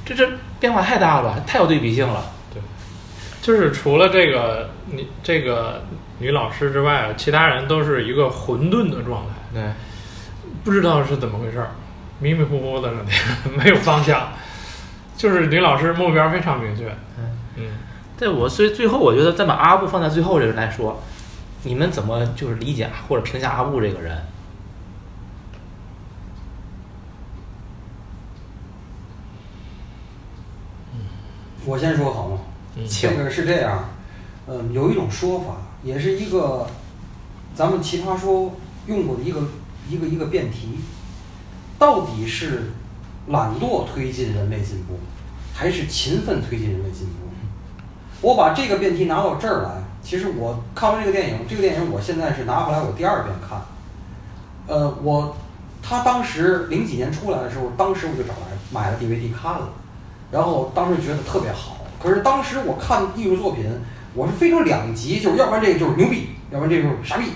[0.07, 0.27] 这这
[0.61, 2.25] 变化太大了，太有对比性了。
[2.55, 2.63] 对
[3.43, 5.85] 就是除了这个女这个
[6.19, 9.63] 女老师之外，其他人都是一个混沌的状态，对，
[10.65, 11.71] 不知道是怎么回事儿，
[12.21, 12.91] 迷迷糊糊的，
[13.55, 14.29] 没有方向。
[15.17, 16.89] 就是女老师目标非常明确，
[17.19, 17.65] 嗯嗯，
[18.19, 21.03] 对我所以最后我觉得再把阿布放在最后这个来说，
[21.63, 24.17] 你们怎么就是理解或者评价阿布这个人？
[31.67, 32.39] 我先说好吗？
[32.77, 33.89] 嗯请这个是这样，
[34.47, 36.67] 嗯，有一种说法，也是一个
[37.55, 38.55] 咱们奇葩说
[38.87, 39.41] 用过的一个
[39.89, 40.79] 一个一个辩题，
[41.79, 42.71] 到底是
[43.29, 44.99] 懒惰推进人类进步，
[45.55, 47.13] 还是勤奋推进人类进步？
[48.21, 53.61] 我把这个辩题拿到这儿来，其实我看完这个电影，这个电影我现在是拿回来我第二遍看，
[54.67, 55.37] 呃，我
[55.83, 59.69] 他当时零几年出来的时候，当时我就找来买了 DVD 看了，
[60.31, 61.77] 然后当时觉得特别好。
[62.03, 63.65] 可是当时我看艺术作品，
[64.15, 67.27] 我是非常两极，就是要不然这个就是牛逼，要不然这个就是傻逼。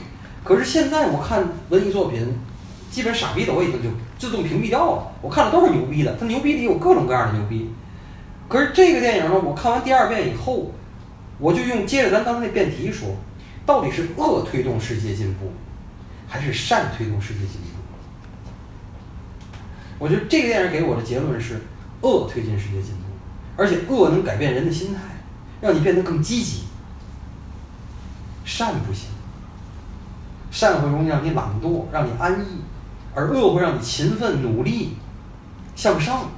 [0.44, 2.38] 可是现在我看文艺作品，
[2.90, 7.70] 基本傻逼的我已经就自动屏蔽掉了，我看的都是牛逼的，它牛逼里有各种各样的牛逼。
[8.48, 10.72] 可是这个电影呢，我看完第二遍以后，
[11.38, 13.16] 我就用接着咱刚才那辩题说，
[13.64, 15.52] 到底是恶推动世界进步，
[16.28, 17.78] 还是善推动世界进步？
[19.98, 21.60] 我觉得这个电影给我的结论是，
[22.02, 23.02] 恶推进世界进步，
[23.56, 25.00] 而且恶能改变人的心态，
[25.60, 26.64] 让你变得更积极。
[28.44, 29.10] 善不行，
[30.50, 32.62] 善会容易让你懒惰，让你安逸，
[33.14, 34.96] 而恶会让你勤奋努力
[35.76, 36.30] 向上。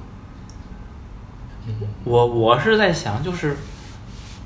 [2.05, 3.57] 我我是在想，就是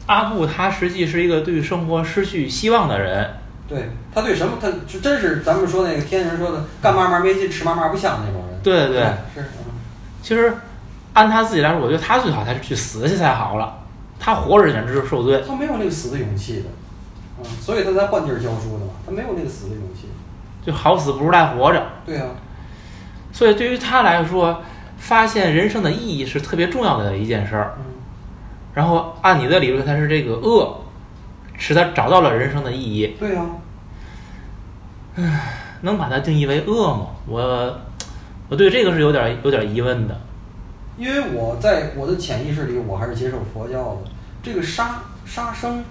[0.06, 3.34] 阿布他实际是一个对生活失去希望的人，
[3.66, 8.60] 对他对什么，他就真是咱们说那个天人说的“干嘛嘛没劲，吃嘛嘛不香”那种人。
[8.62, 9.02] 对对对
[9.34, 9.72] 是，嗯
[10.22, 10.54] 其实
[11.16, 13.78] 按他自己来说，我觉得他最好还是去死去才好了。
[14.20, 15.42] 他活着简直是受罪。
[15.48, 16.64] 他没有那个死的勇气的，
[17.38, 20.08] 嗯，所以他才换地儿教书的嘛，他没有那个死的勇气。
[20.62, 21.82] 就好死不如赖活着。
[22.04, 22.28] 对啊，
[23.32, 24.62] 所以对于他来说，
[24.98, 27.74] 发现人生的意义是特别重要的一件事儿。
[27.78, 27.84] 嗯，
[28.74, 30.82] 然后按你的理论，他是这个恶，
[31.56, 33.16] 使他找到了人生的意义。
[33.18, 33.46] 对啊，
[35.80, 37.06] 能把它定义为恶吗？
[37.26, 37.78] 我
[38.48, 40.20] 我对这个是有点有点疑问的。
[40.96, 44.10] 因为我在我的潜意识里，我还是接受佛教的。
[44.42, 45.84] 这个杀杀生，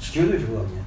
[0.00, 0.82] 绝对是恶念。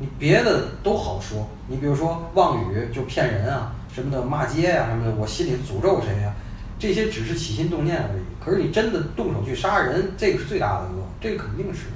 [0.00, 6.32] 你别的都好说，你比如说妄语就骗人啊，什么的骂街呀、什么的，我心里诅咒谁呀、
[6.78, 8.22] 这些只是起心动念而已。
[8.38, 11.86] 可是你真的动手去杀人，这个是最大的恶，这个肯定是，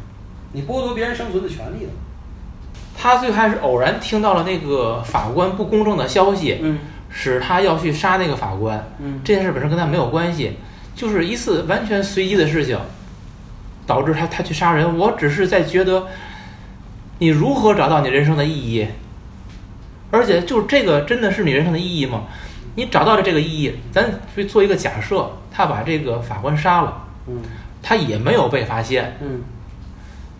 [0.50, 1.92] 你剥夺别人生存的权利的。
[2.98, 6.80] 他最开始偶然听到了那个法官不公正的消息，嗯
[7.12, 8.84] 使他要去杀那个法官。
[8.98, 10.56] 嗯这件事本身跟他没有关系，
[10.96, 12.76] 就是一次完全随机的事情，
[13.86, 14.98] 导致他他去杀人。
[14.98, 16.08] 我只是在觉得，
[17.18, 18.88] 你如何找到你人生的意义？
[20.10, 22.24] 而且就是这个真的是你人生的意义吗？
[22.74, 27.42] 你找到了这个意义，咱去做一个假设，他把这个法官杀了，嗯
[27.82, 29.16] 他也没有被发现。
[29.20, 29.42] 嗯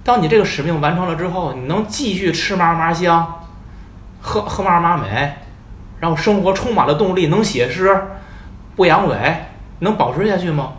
[0.05, 3.45] 当你这个使命完成了之后，你能继续吃嘛嘛香，
[4.21, 5.33] 喝喝嘛嘛美，
[6.03, 7.97] 然后生活充满了动力，能写诗，
[8.75, 9.35] 不阳痿，
[9.79, 10.73] 能保持下去吗？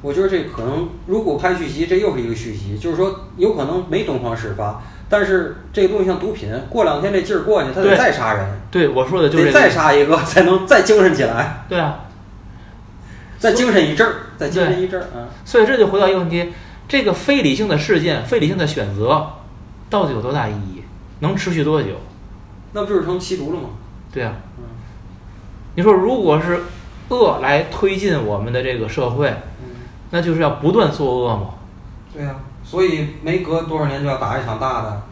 [0.00, 9.60] 我觉得这可能，如果拍续集，这又是一个续集，就是说有可能没东窗事发，但是这个东西像毒品，过两天这劲儿过去，他得再杀人，对，我说的就是得这个。
[9.60, 12.04] 再杀一个，才能再精神起来，对啊，
[13.40, 15.34] 再精神一阵儿，再精神一阵儿啊。
[15.44, 16.52] 所以这就回到一个问题：
[16.86, 19.32] 这个非理性的事件、非理性的选择，
[19.90, 20.84] 到底有多大意义？
[21.18, 21.88] 能持续多久？
[22.72, 23.70] 那不就是成吸毒了吗？
[24.12, 24.64] 对啊，嗯
[25.76, 26.62] 你说如果是
[27.08, 29.28] 恶来推进我们的这个社会，
[29.62, 29.70] 嗯，
[30.10, 31.50] 那就是要不断作恶嘛。
[32.12, 32.34] 对呀、
[32.64, 35.02] 所以没隔多少年就要打一场大的。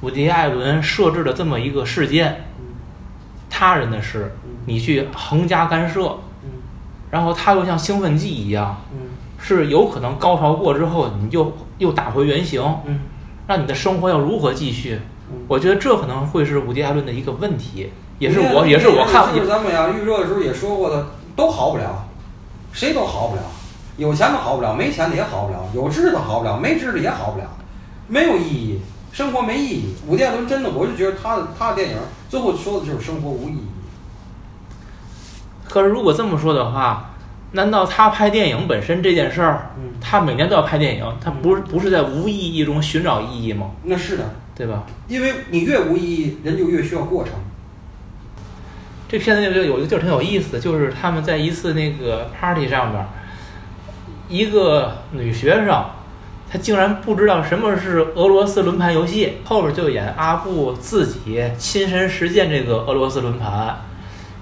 [0.00, 2.66] 伍迪·艾伦设置了这么一个事件，嗯
[3.48, 4.32] 他人的事，
[4.66, 6.50] 你去横加干涉，嗯
[7.10, 8.98] 然后他又像兴奋剂一样，嗯
[9.38, 13.00] 是有可能高潮过之后，你就又打回原形，嗯
[13.46, 15.00] 让你的生活要如何继续？
[15.30, 21.06] 嗯，我觉得这可能会是伍迪·艾伦的一个问题，也是我也是我看就是咱们俩预热的时候也说过的，
[21.36, 22.06] 都好不了，
[22.72, 23.42] 谁都好不了，
[23.96, 27.46] 有钱的好不了，没钱的也好不了，有知识的好不了，没知识也好不了，
[28.08, 28.80] 没有意义，
[29.12, 29.94] 生活没意义。
[30.06, 31.96] 伍迪·艾伦真的，我就觉得他的他的电影
[32.28, 33.64] 最后说的就是生活无意义。
[35.68, 37.10] 可是如果这么说的话，
[37.52, 43.70] 难道他拍电影本身这件事儿，嗯他每年都要拍电影，他不是不是在无意义中寻找意义吗？
[43.84, 44.24] 那是的，
[44.60, 44.82] 对吧？
[45.08, 47.32] 因为你越无意义，人就越需要过程。
[49.08, 53.02] 这片子就有一个地儿挺有意思的，就是他们在一次那个 party 上边，
[54.28, 55.84] 一个女学生，
[56.52, 63.78] 她竟然不知道什么是俄罗斯轮盘游戏，后边就演阿布自己亲身实践这个俄罗斯轮盘，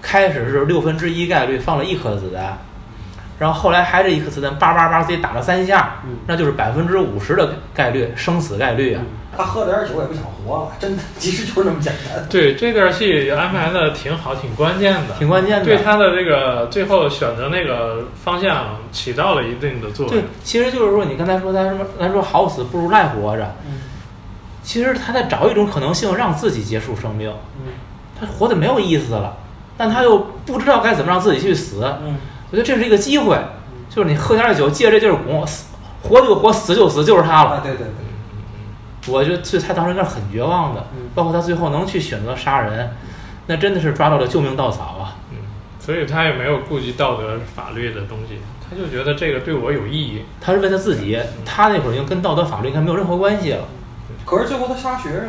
[0.02, 2.58] 开始是六分之一概率放了一颗子弹，
[3.38, 9.02] 然后后来还是一颗子弹叭叭叭自己打了三下，嗯那就是百分之五十的概率生死概率啊。
[9.38, 12.26] 他喝点酒也不想活了，真的，其实就是那么简单。
[12.28, 23.78] 对这段戏安排的挺好，挺关键的，挺关键的对他的这个最后选择那个方向起到了一定的作用对。，其实就是说，你刚才说他什么，咱说好死不如赖活着，嗯
[24.64, 27.32] 其实他在找一种可能性，让自己结束生命。
[27.64, 27.72] 嗯
[28.20, 29.36] 他活得没有意思了，
[29.76, 31.84] 但他又不知道该怎么让自己去死。
[32.04, 32.16] 嗯
[32.50, 33.38] 我觉得这是一个机会，
[33.88, 35.66] 就是你喝点酒，借这劲儿拱，死
[36.02, 37.60] 活就活，死就死，就是他啊，了。
[37.62, 37.86] 对对对，
[39.08, 42.90] 我觉得这他当时应该是很绝望的嗯，包括他最后能去选择杀人，
[43.46, 45.16] 那真的是抓到了救命稻草啊！
[45.30, 45.38] 嗯，
[45.80, 48.38] 所以他也没有顾及道德法律的东西，
[48.68, 50.22] 他就觉得这个对我有意义。
[50.40, 53.64] 他是为他自己，他那会儿已经跟道德法律应该没有任何关系了。
[54.24, 55.28] 可是最后他杀学生，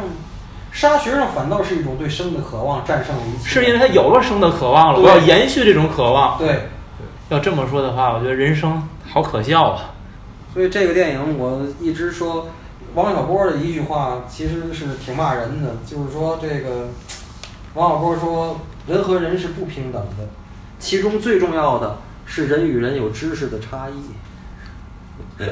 [0.71, 3.49] 杀学生反倒是一种对生的渴望战胜了一切。
[3.49, 6.37] 是因为他有了生的渴望了，我要延续这种渴望。
[6.37, 6.69] 对，
[7.29, 9.91] 要这么说的话，我觉得人生好可笑啊！
[10.53, 12.49] 所以这个电影我一直说，
[12.95, 16.87] 王小波的一句话其实是挺骂人的，就是说这个
[17.73, 20.27] 王小波说人和人是不平等的，
[20.79, 23.93] 其中最重要的是人与人有知识的差异。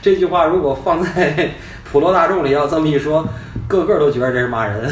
[0.00, 1.50] 这句话如果放在
[1.84, 3.24] 普罗大众里，要这么一说，
[3.68, 4.90] 个个都觉得这是骂人。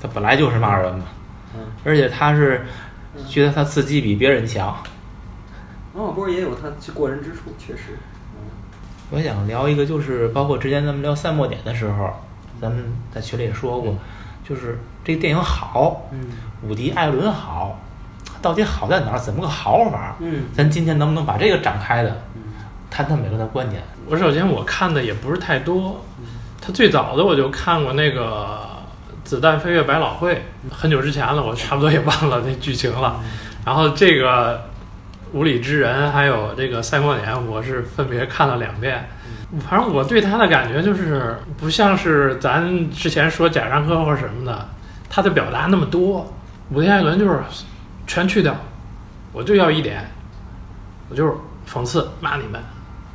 [0.00, 1.04] 他本来就是骂人嘛，
[1.54, 2.66] 嗯，而且他是
[3.28, 4.76] 觉得他自己比别人强。
[5.94, 7.96] 王小波也有他过人之处，确实。
[9.10, 12.10] 嗯我想聊一个，就是包括之前咱们聊《赛末点》的时候，
[12.60, 12.84] 咱们
[13.14, 13.94] 在群里也说过，
[14.48, 16.26] 就是这个电影好，嗯
[16.62, 17.78] 伍迪·艾伦好，
[18.42, 19.18] 到底好在哪儿？
[19.18, 20.16] 怎么个好法？
[20.18, 22.42] 嗯咱今天能不能把这个展开的嗯
[22.90, 23.80] 谈谈每个人的观点？
[24.08, 26.00] 我首先我看的也不是太多，
[26.60, 28.58] 他最早的我就看过那个
[29.28, 30.34] 《子弹飞越百老汇》，
[30.74, 33.20] 很久之前了，我差不多也忘了那剧情了。
[33.64, 34.56] 然后这个
[35.36, 39.06] 《无理之人》还有这个《赛末年》，我是分别看了两遍。
[39.68, 44.66] 反正我对他的感觉就是不像是咱之前说贾樟柯或者什么的，
[45.10, 46.32] 他的表达那么多。
[46.70, 47.38] 伍迪·艾伦就是
[48.06, 48.56] 全去掉，
[49.30, 50.10] 我就要一点，
[51.10, 51.34] 我就是
[51.70, 52.58] 讽刺骂你们，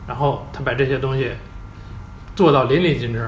[0.07, 1.31] 然后他把这些东西
[2.35, 3.27] 做到淋漓尽致。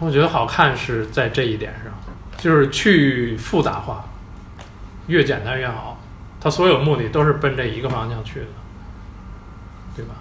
[0.00, 1.92] 我觉得好看是在这一点上，
[2.36, 4.04] 就是去复杂化，
[5.06, 5.97] 越简单越好。
[6.40, 8.46] 他所有目的都是奔这一个方向去的，
[9.96, 10.14] 对吧？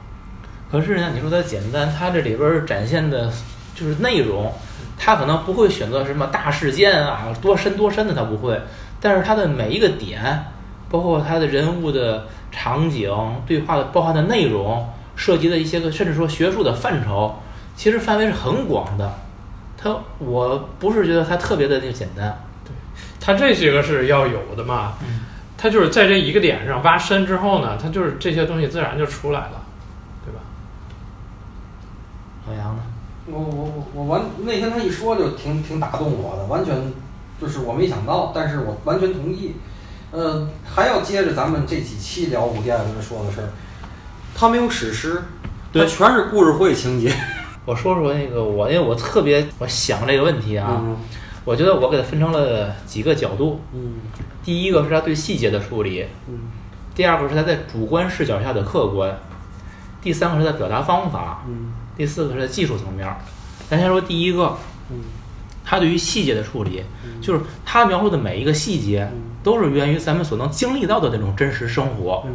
[0.72, 3.32] 可是呢，你说它简单，它这里边儿展现的
[3.74, 4.54] 就是内容，
[4.98, 8.60] 它可能不会选择什么大事件啊，多深多深的它不会，
[9.00, 10.46] 但是它的每一个点，
[10.90, 13.10] 包括它的人物的场景、
[13.46, 17.36] 对话的包含的内容，涉及的一些个甚至说学术的范畴，
[17.76, 19.14] 其实范围是很广的。
[19.78, 22.74] 它我不是觉得它特别的那个简单，对，
[23.22, 25.22] 它这些个是要有的嘛，嗯
[25.58, 29.64] 他就是在这一个点上挖深之后呢，他就是这些东西自然就出来了，
[30.24, 30.40] 对吧？
[32.48, 32.84] 老杨呢？
[33.26, 36.94] 我我我我完那天他一说就挺挺打动我的，完全
[37.42, 39.56] 就是我没想到，但是我完全同意。
[40.12, 43.50] 呃，还要接着咱们这几期聊伍迪·艾伦说的事儿，
[44.34, 45.24] 他没有史诗，
[45.74, 47.14] 对全是故事会情节。
[47.66, 50.98] 我说说那个我，因为我特别我想这个问题啊，嗯
[51.44, 53.60] 我觉得我给它分成了几个角度。
[53.74, 53.96] 嗯
[54.48, 56.06] 第一个是他对细节的处理，
[56.96, 59.20] 第二个是他在主观视角下的客观，
[60.02, 61.44] 第三个是他的表达方法，
[61.98, 63.06] 第四个是在技术层面。
[63.70, 64.58] 咱先说第一个，
[65.66, 66.86] 他对于细节的处理，
[67.22, 69.12] 就是他描述的每一个细节
[69.44, 72.26] 都是源于咱们所能经历到的那种真实生活。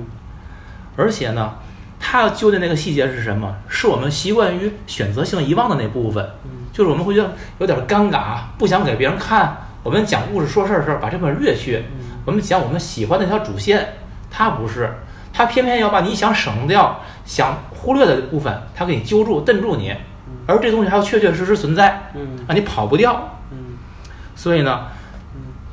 [0.96, 1.54] 而且呢，
[1.98, 3.56] 他要揪的那个细节是什么？
[3.68, 6.28] 是我们习惯于选择性遗忘的那部分，
[6.74, 9.68] 就是我们会觉得有点尴尬，不想给别人看。
[9.82, 11.82] 我们讲故事说事儿的时候，把这块略去。
[12.24, 13.94] 我们讲我们喜欢那条主线，
[14.30, 14.92] 它不是，
[15.32, 19.94] 它偏偏要把你想省掉、想忽略的部分，它给你揪住、瞪住你。
[20.46, 23.38] 而这东西还要确确实实存在，嗯啊，你跑不掉。
[23.50, 23.58] 嗯
[24.34, 24.88] 所以呢，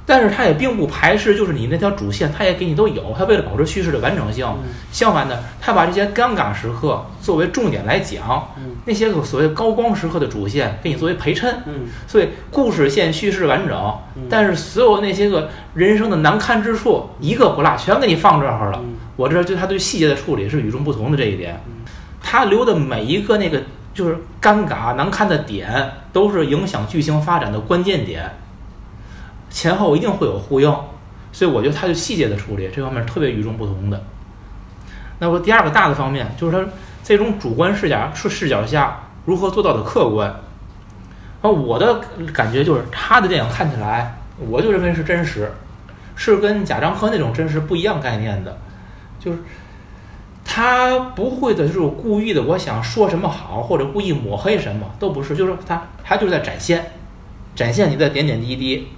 [0.09, 3.13] 但是它也并不排斥，就是你那条主线，它也给你都有。
[3.15, 4.43] 它为了保持叙事的完整性，
[4.91, 8.71] 相反的，它把这些尴尬时刻作为重点来讲，嗯。
[8.85, 11.61] 那些个所谓高光时刻的主线给你作为陪衬。
[11.67, 11.85] 嗯。
[12.07, 13.93] 所以故事线叙事完整，
[14.27, 18.79] 但是所有那些个人生的难堪之处一个不落，全给你放这儿了。
[18.83, 18.95] 嗯。
[19.15, 21.61] 我这对他对细节的处理是与众不同的这一点，
[22.19, 23.61] 他留的每一个那个
[23.93, 25.69] 就是尴尬难堪的点，
[26.11, 28.27] 都是影响剧情发展的关键点，
[29.49, 30.71] 前后一定会有呼应，
[31.31, 34.03] 所以我觉得他对细节的处理这方面特别与众不同的。
[35.19, 36.71] 那么第二个大的方面就是他
[37.03, 40.33] 这种主观视角视视角下如何做到的客观。
[41.41, 42.01] 啊，我的
[42.33, 44.17] 感觉就是他的电影看起来，
[44.49, 45.49] 我就认为是真实，
[46.13, 48.57] 是跟贾樟柯那种真实不一样概念的，
[49.21, 49.39] 就是
[50.43, 56.91] 他不会的，就是故意的，我想说什么好，或者故意抹黑什么，都不是，就是他他就是在展现，
[57.55, 58.89] 展现你的点点滴滴，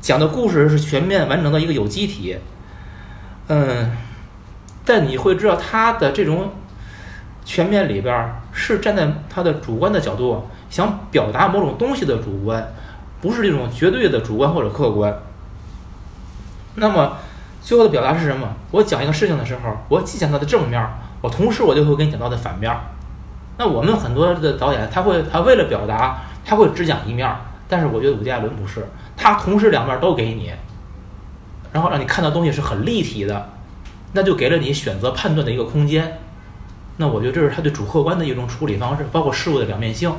[0.00, 2.36] 讲的故事是全面完整的一个有机体，
[3.48, 3.90] 嗯，
[4.84, 6.52] 但你会知道他的这种
[7.44, 12.72] 全面里边是站在他的主观的角度想表达某种东西的主观，
[13.20, 15.14] 不是这种绝对的主观或者客观。
[16.76, 17.16] 那么
[17.60, 18.48] 最后的表达是什么？
[18.70, 20.80] 我讲一个事情的时候，我既讲它的正面，
[21.20, 22.72] 我同时我就会跟你讲到的反面。
[23.58, 27.28] 那我们很多的导演，他会他为了表达，他会只讲一面，
[27.66, 28.86] 但是我觉得伍迪·艾伦不是，
[29.18, 30.52] 他同时两面都给你，
[31.72, 33.50] 然后让你看到东西是很立体的，
[34.12, 36.20] 那就给了你选择判断的一个空间。
[36.96, 40.12] 那我觉得这是他对主客观的一种处理方式，包括事物的两面性，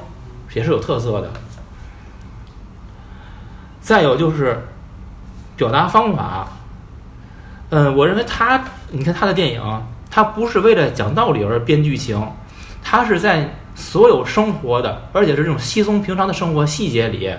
[0.53, 1.31] 也是有特色的。
[3.81, 4.67] 再有就是
[5.55, 6.47] 表达方法，
[7.69, 12.21] 嗯，我认为他，你看他的电影，他不是为了讲道理而编剧情，
[12.83, 17.33] 他是在所有生活的，而且是这种稀松平常的生活细节里，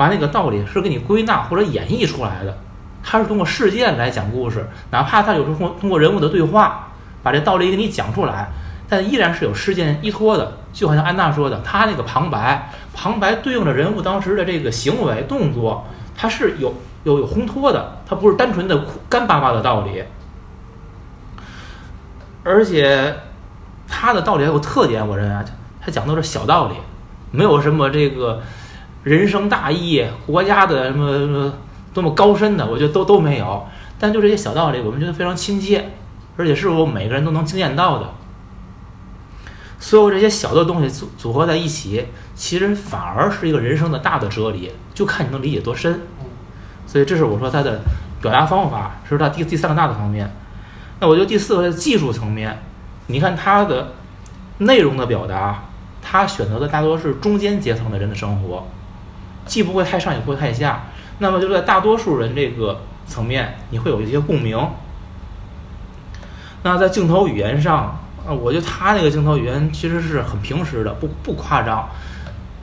[0.00, 2.56] 把那个道理是给你归纳或者演绎出来的。
[3.02, 6.88] 他是通过事件来讲故事，哪怕他有时候通过人物的对话，
[7.22, 8.48] 把这道理给你讲出来，
[8.88, 10.56] 但依然是有事件依托的。
[10.72, 15.86] 就好像安娜说的，他那个旁白，旁白对应着人物当时的这个行为动作，
[16.16, 16.72] 它是有
[17.04, 20.02] 有有烘托的，它不是单纯的干巴巴的道理。
[22.42, 23.16] 而且
[23.86, 25.44] 他的道理还有特点，我认为，
[25.78, 26.74] 他讲都是小道理，
[27.32, 28.40] 没有什么这个
[29.02, 31.52] 人生大义、国家的什么什么
[31.94, 33.66] 多么高深的，我觉得都都没有。
[33.98, 35.90] 但就这些小道理，我们觉得非常亲切，
[36.36, 38.10] 而且是我们每个人都能惊艳到的。
[39.78, 46.02] 所有这些小的东西组组合在一起，其实反而是一个人生的大的哲理，就看你能理解多深。
[46.86, 47.80] 所以这是我说他的
[48.20, 50.30] 表达方法，是他第第三个大的方面。
[50.98, 52.58] 那我觉得第四个是技术层面，
[53.06, 53.94] 你看他的
[54.58, 55.64] 内容的表达，
[56.02, 58.66] 他选择的大多是中间阶层的人的生活，
[59.46, 60.86] 既不会太上也不会太下。
[61.18, 64.58] 那么就在大多数人这个层面，你会有一些共鸣。
[66.62, 71.88] 那在镜头语言上，啊，我觉得他那个镜头语言其实是很平实的，不不夸张。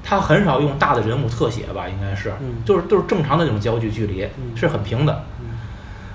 [0.04, 5.26] 他很少用大的人物特写吧，应该是，嗯就是都是正常的那种焦距距离，嗯是很平的。
[5.42, 5.48] 嗯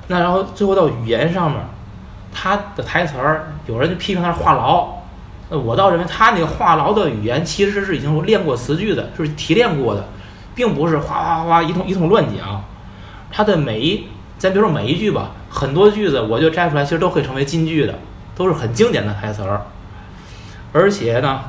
[0.08, 1.60] 那然后最后到语言上面，
[2.32, 4.86] 他的台词儿，有人就批评他是话痨，
[5.50, 10.08] 呃，我倒认为他那个话痨的语言其实是已经练过词句的，是提炼过的，
[10.54, 12.62] 并不是哗哗哗一通一通乱讲。
[13.30, 14.06] 他的每一，
[14.38, 17.98] 咱别说每一句吧，很多句子我就摘出来，其实都可以成为金句的，
[18.36, 19.62] 都是很经典的台词儿。
[20.72, 21.40] 而且呢，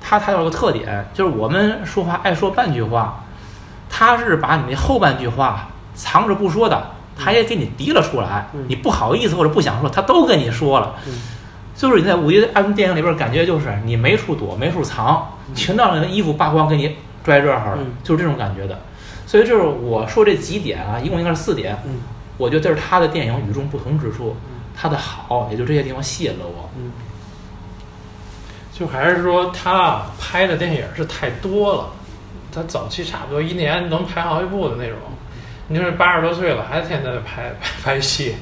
[0.00, 3.24] 他他有个特点，就是我们说话爱说半句话，
[3.88, 8.48] 他是把你那后半句话藏着不说的，他也给你提了出来。
[8.54, 10.94] 嗯你不好意思或者不想说，他都跟你说了。
[11.06, 11.12] 嗯
[11.76, 15.26] 就是你在五一按电影里边感觉就是你没处躲没处藏，
[15.56, 18.78] 全让人衣服扒光给你拽这儿了，嗯就是这种感觉的。
[19.26, 22.00] 所以就是我说这几点啊，一共应该是四点，嗯
[22.36, 24.36] 我觉得这是他的电影与众不同之处，
[24.76, 26.70] 他的好也就这些地方吸引了我。
[26.76, 26.92] 嗯
[28.72, 31.90] 就还是说他拍的电影是太多了，
[32.52, 34.98] 他早期差不多一年能拍好几部的那种。
[35.68, 38.34] 你说八十多岁了，还天天在拍拍 拍戏，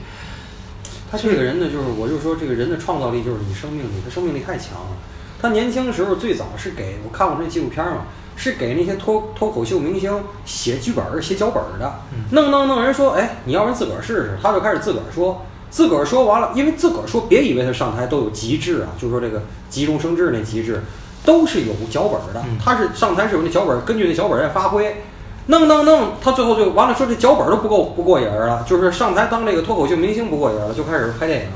[1.11, 4.97] 他这个人呢，就是我就说这个人的创造力就是你生命力，他生命力太强了。
[5.41, 8.07] 他年轻时候最早是给我看过那纪录片嘛，
[8.37, 10.13] 是给那些脱脱口秀明星
[10.45, 12.25] 写剧本儿、写脚本儿的嗯。
[12.33, 15.43] 弄弄弄，人说，哎，你要不然自个儿试试，他就开始自个儿说。
[15.71, 20.83] 自个儿说完了，因为自个儿说，别以为他上台都有极致啊，就是说这个急中生智那极致，
[21.25, 22.59] 都是有脚本儿的嗯。
[22.63, 25.03] 他是上台是有那脚本儿，根据那脚本儿在发挥。
[25.47, 31.49] 弄弄弄，他最后就完了，说这脚本儿都不够不过瘾儿了，就是上台当这个脱口秀明星不过瘾儿了，就开始拍电影。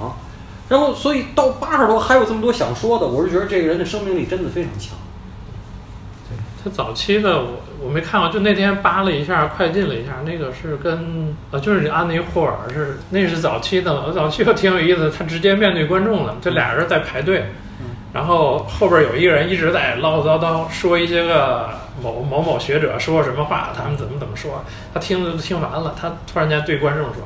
[0.68, 4.96] 然后，所以到八十多还有这么多想说的，我是觉得这个人的生命力真的非常强。
[6.66, 17.44] 他早期的我我没看过，就那天扒了一下，快进了一下，那个是跟呃就是安妮霍尔是那是早期的了，早期又挺有意思，他直接面对观众了，这俩人在排队，
[18.12, 21.70] 然后后边有一个人一直在唠唠叨叨说一些个
[22.02, 27.22] 某某某学者说什么话，他们怎么怎么说，他听都听完了，他突然间对观众说，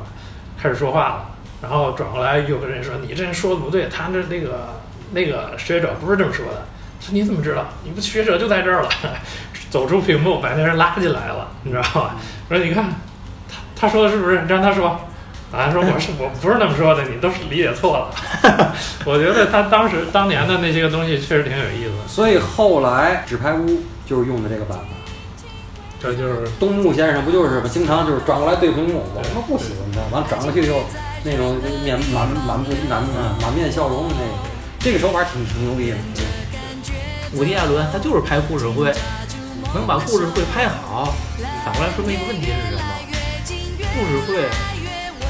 [0.61, 1.30] 开始说话了，
[1.62, 4.68] 然后转过来有个人说你这人说的不对，他这那个
[5.12, 6.64] 那个学者不是这么说的。
[7.11, 7.64] 说你怎么知道？
[7.84, 8.88] 你不学者就在这儿了，
[9.68, 12.16] 走出屏幕把那人拉进来了，你知道吧？
[12.48, 12.84] 我说你看，
[13.48, 14.44] 他他说的是不是？
[14.48, 14.98] 让他说。
[15.52, 18.72] 啊，说 我是我不是那么说的，你都是理解错了。
[19.04, 24.84] 我觉得他当时当年的那些个东西确实挺有意思的，所以后来纸牌屋就是用的这个办法。
[26.00, 27.68] 这就是东木先生不就是吗？
[27.68, 30.84] 经常就是转过来对屏幕，我他妈不喜欢他，完了转过去以后
[31.24, 33.02] 那种面满满不满
[33.42, 34.48] 满面笑容的那个，
[34.78, 35.96] 这个手法挺挺牛逼的。
[37.33, 38.93] 伍迪·艾伦他就是拍故事会，
[39.72, 41.14] 能把故事会拍好。
[41.64, 42.83] 反过来说明一个问题是什么？
[43.95, 44.51] 故事会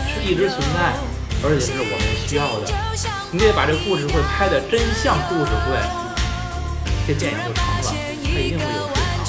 [0.08, 0.96] 是一直存在，
[1.44, 2.72] 而且是我们需要的。
[3.30, 5.76] 你得把这故事会拍的真像故事会，
[7.06, 9.20] 这电影就成了，它一定会有市场。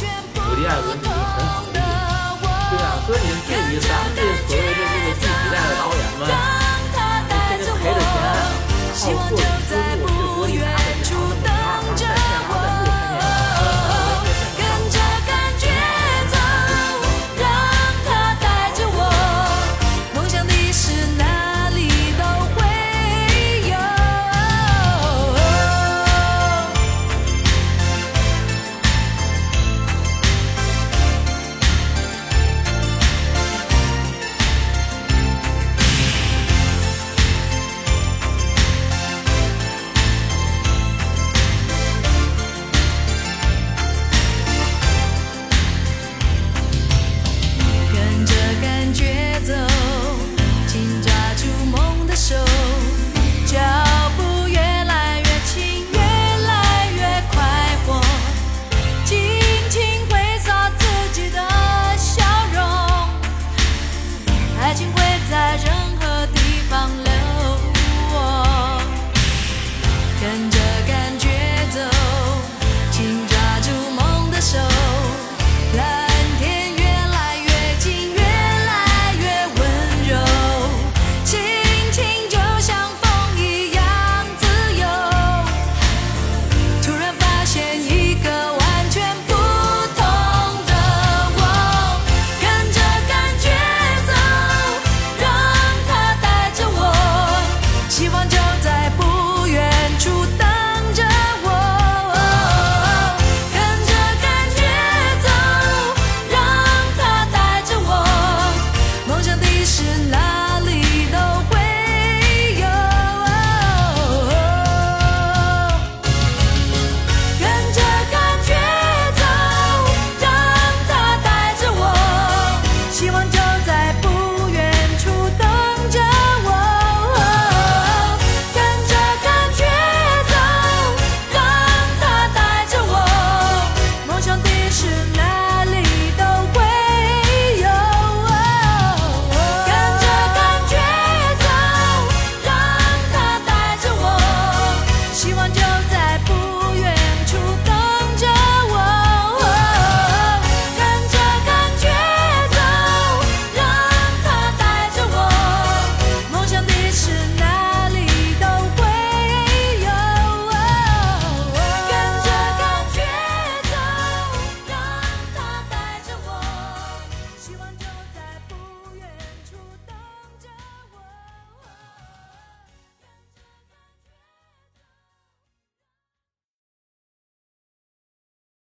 [0.47, 6.23] 伍迪·艾伦是一个很好的例子，对啊，所以你对意咱们，这所谓的这个第几代的导演们，
[7.51, 8.15] 天天赔着钱，
[8.95, 10.20] 靠作品输事。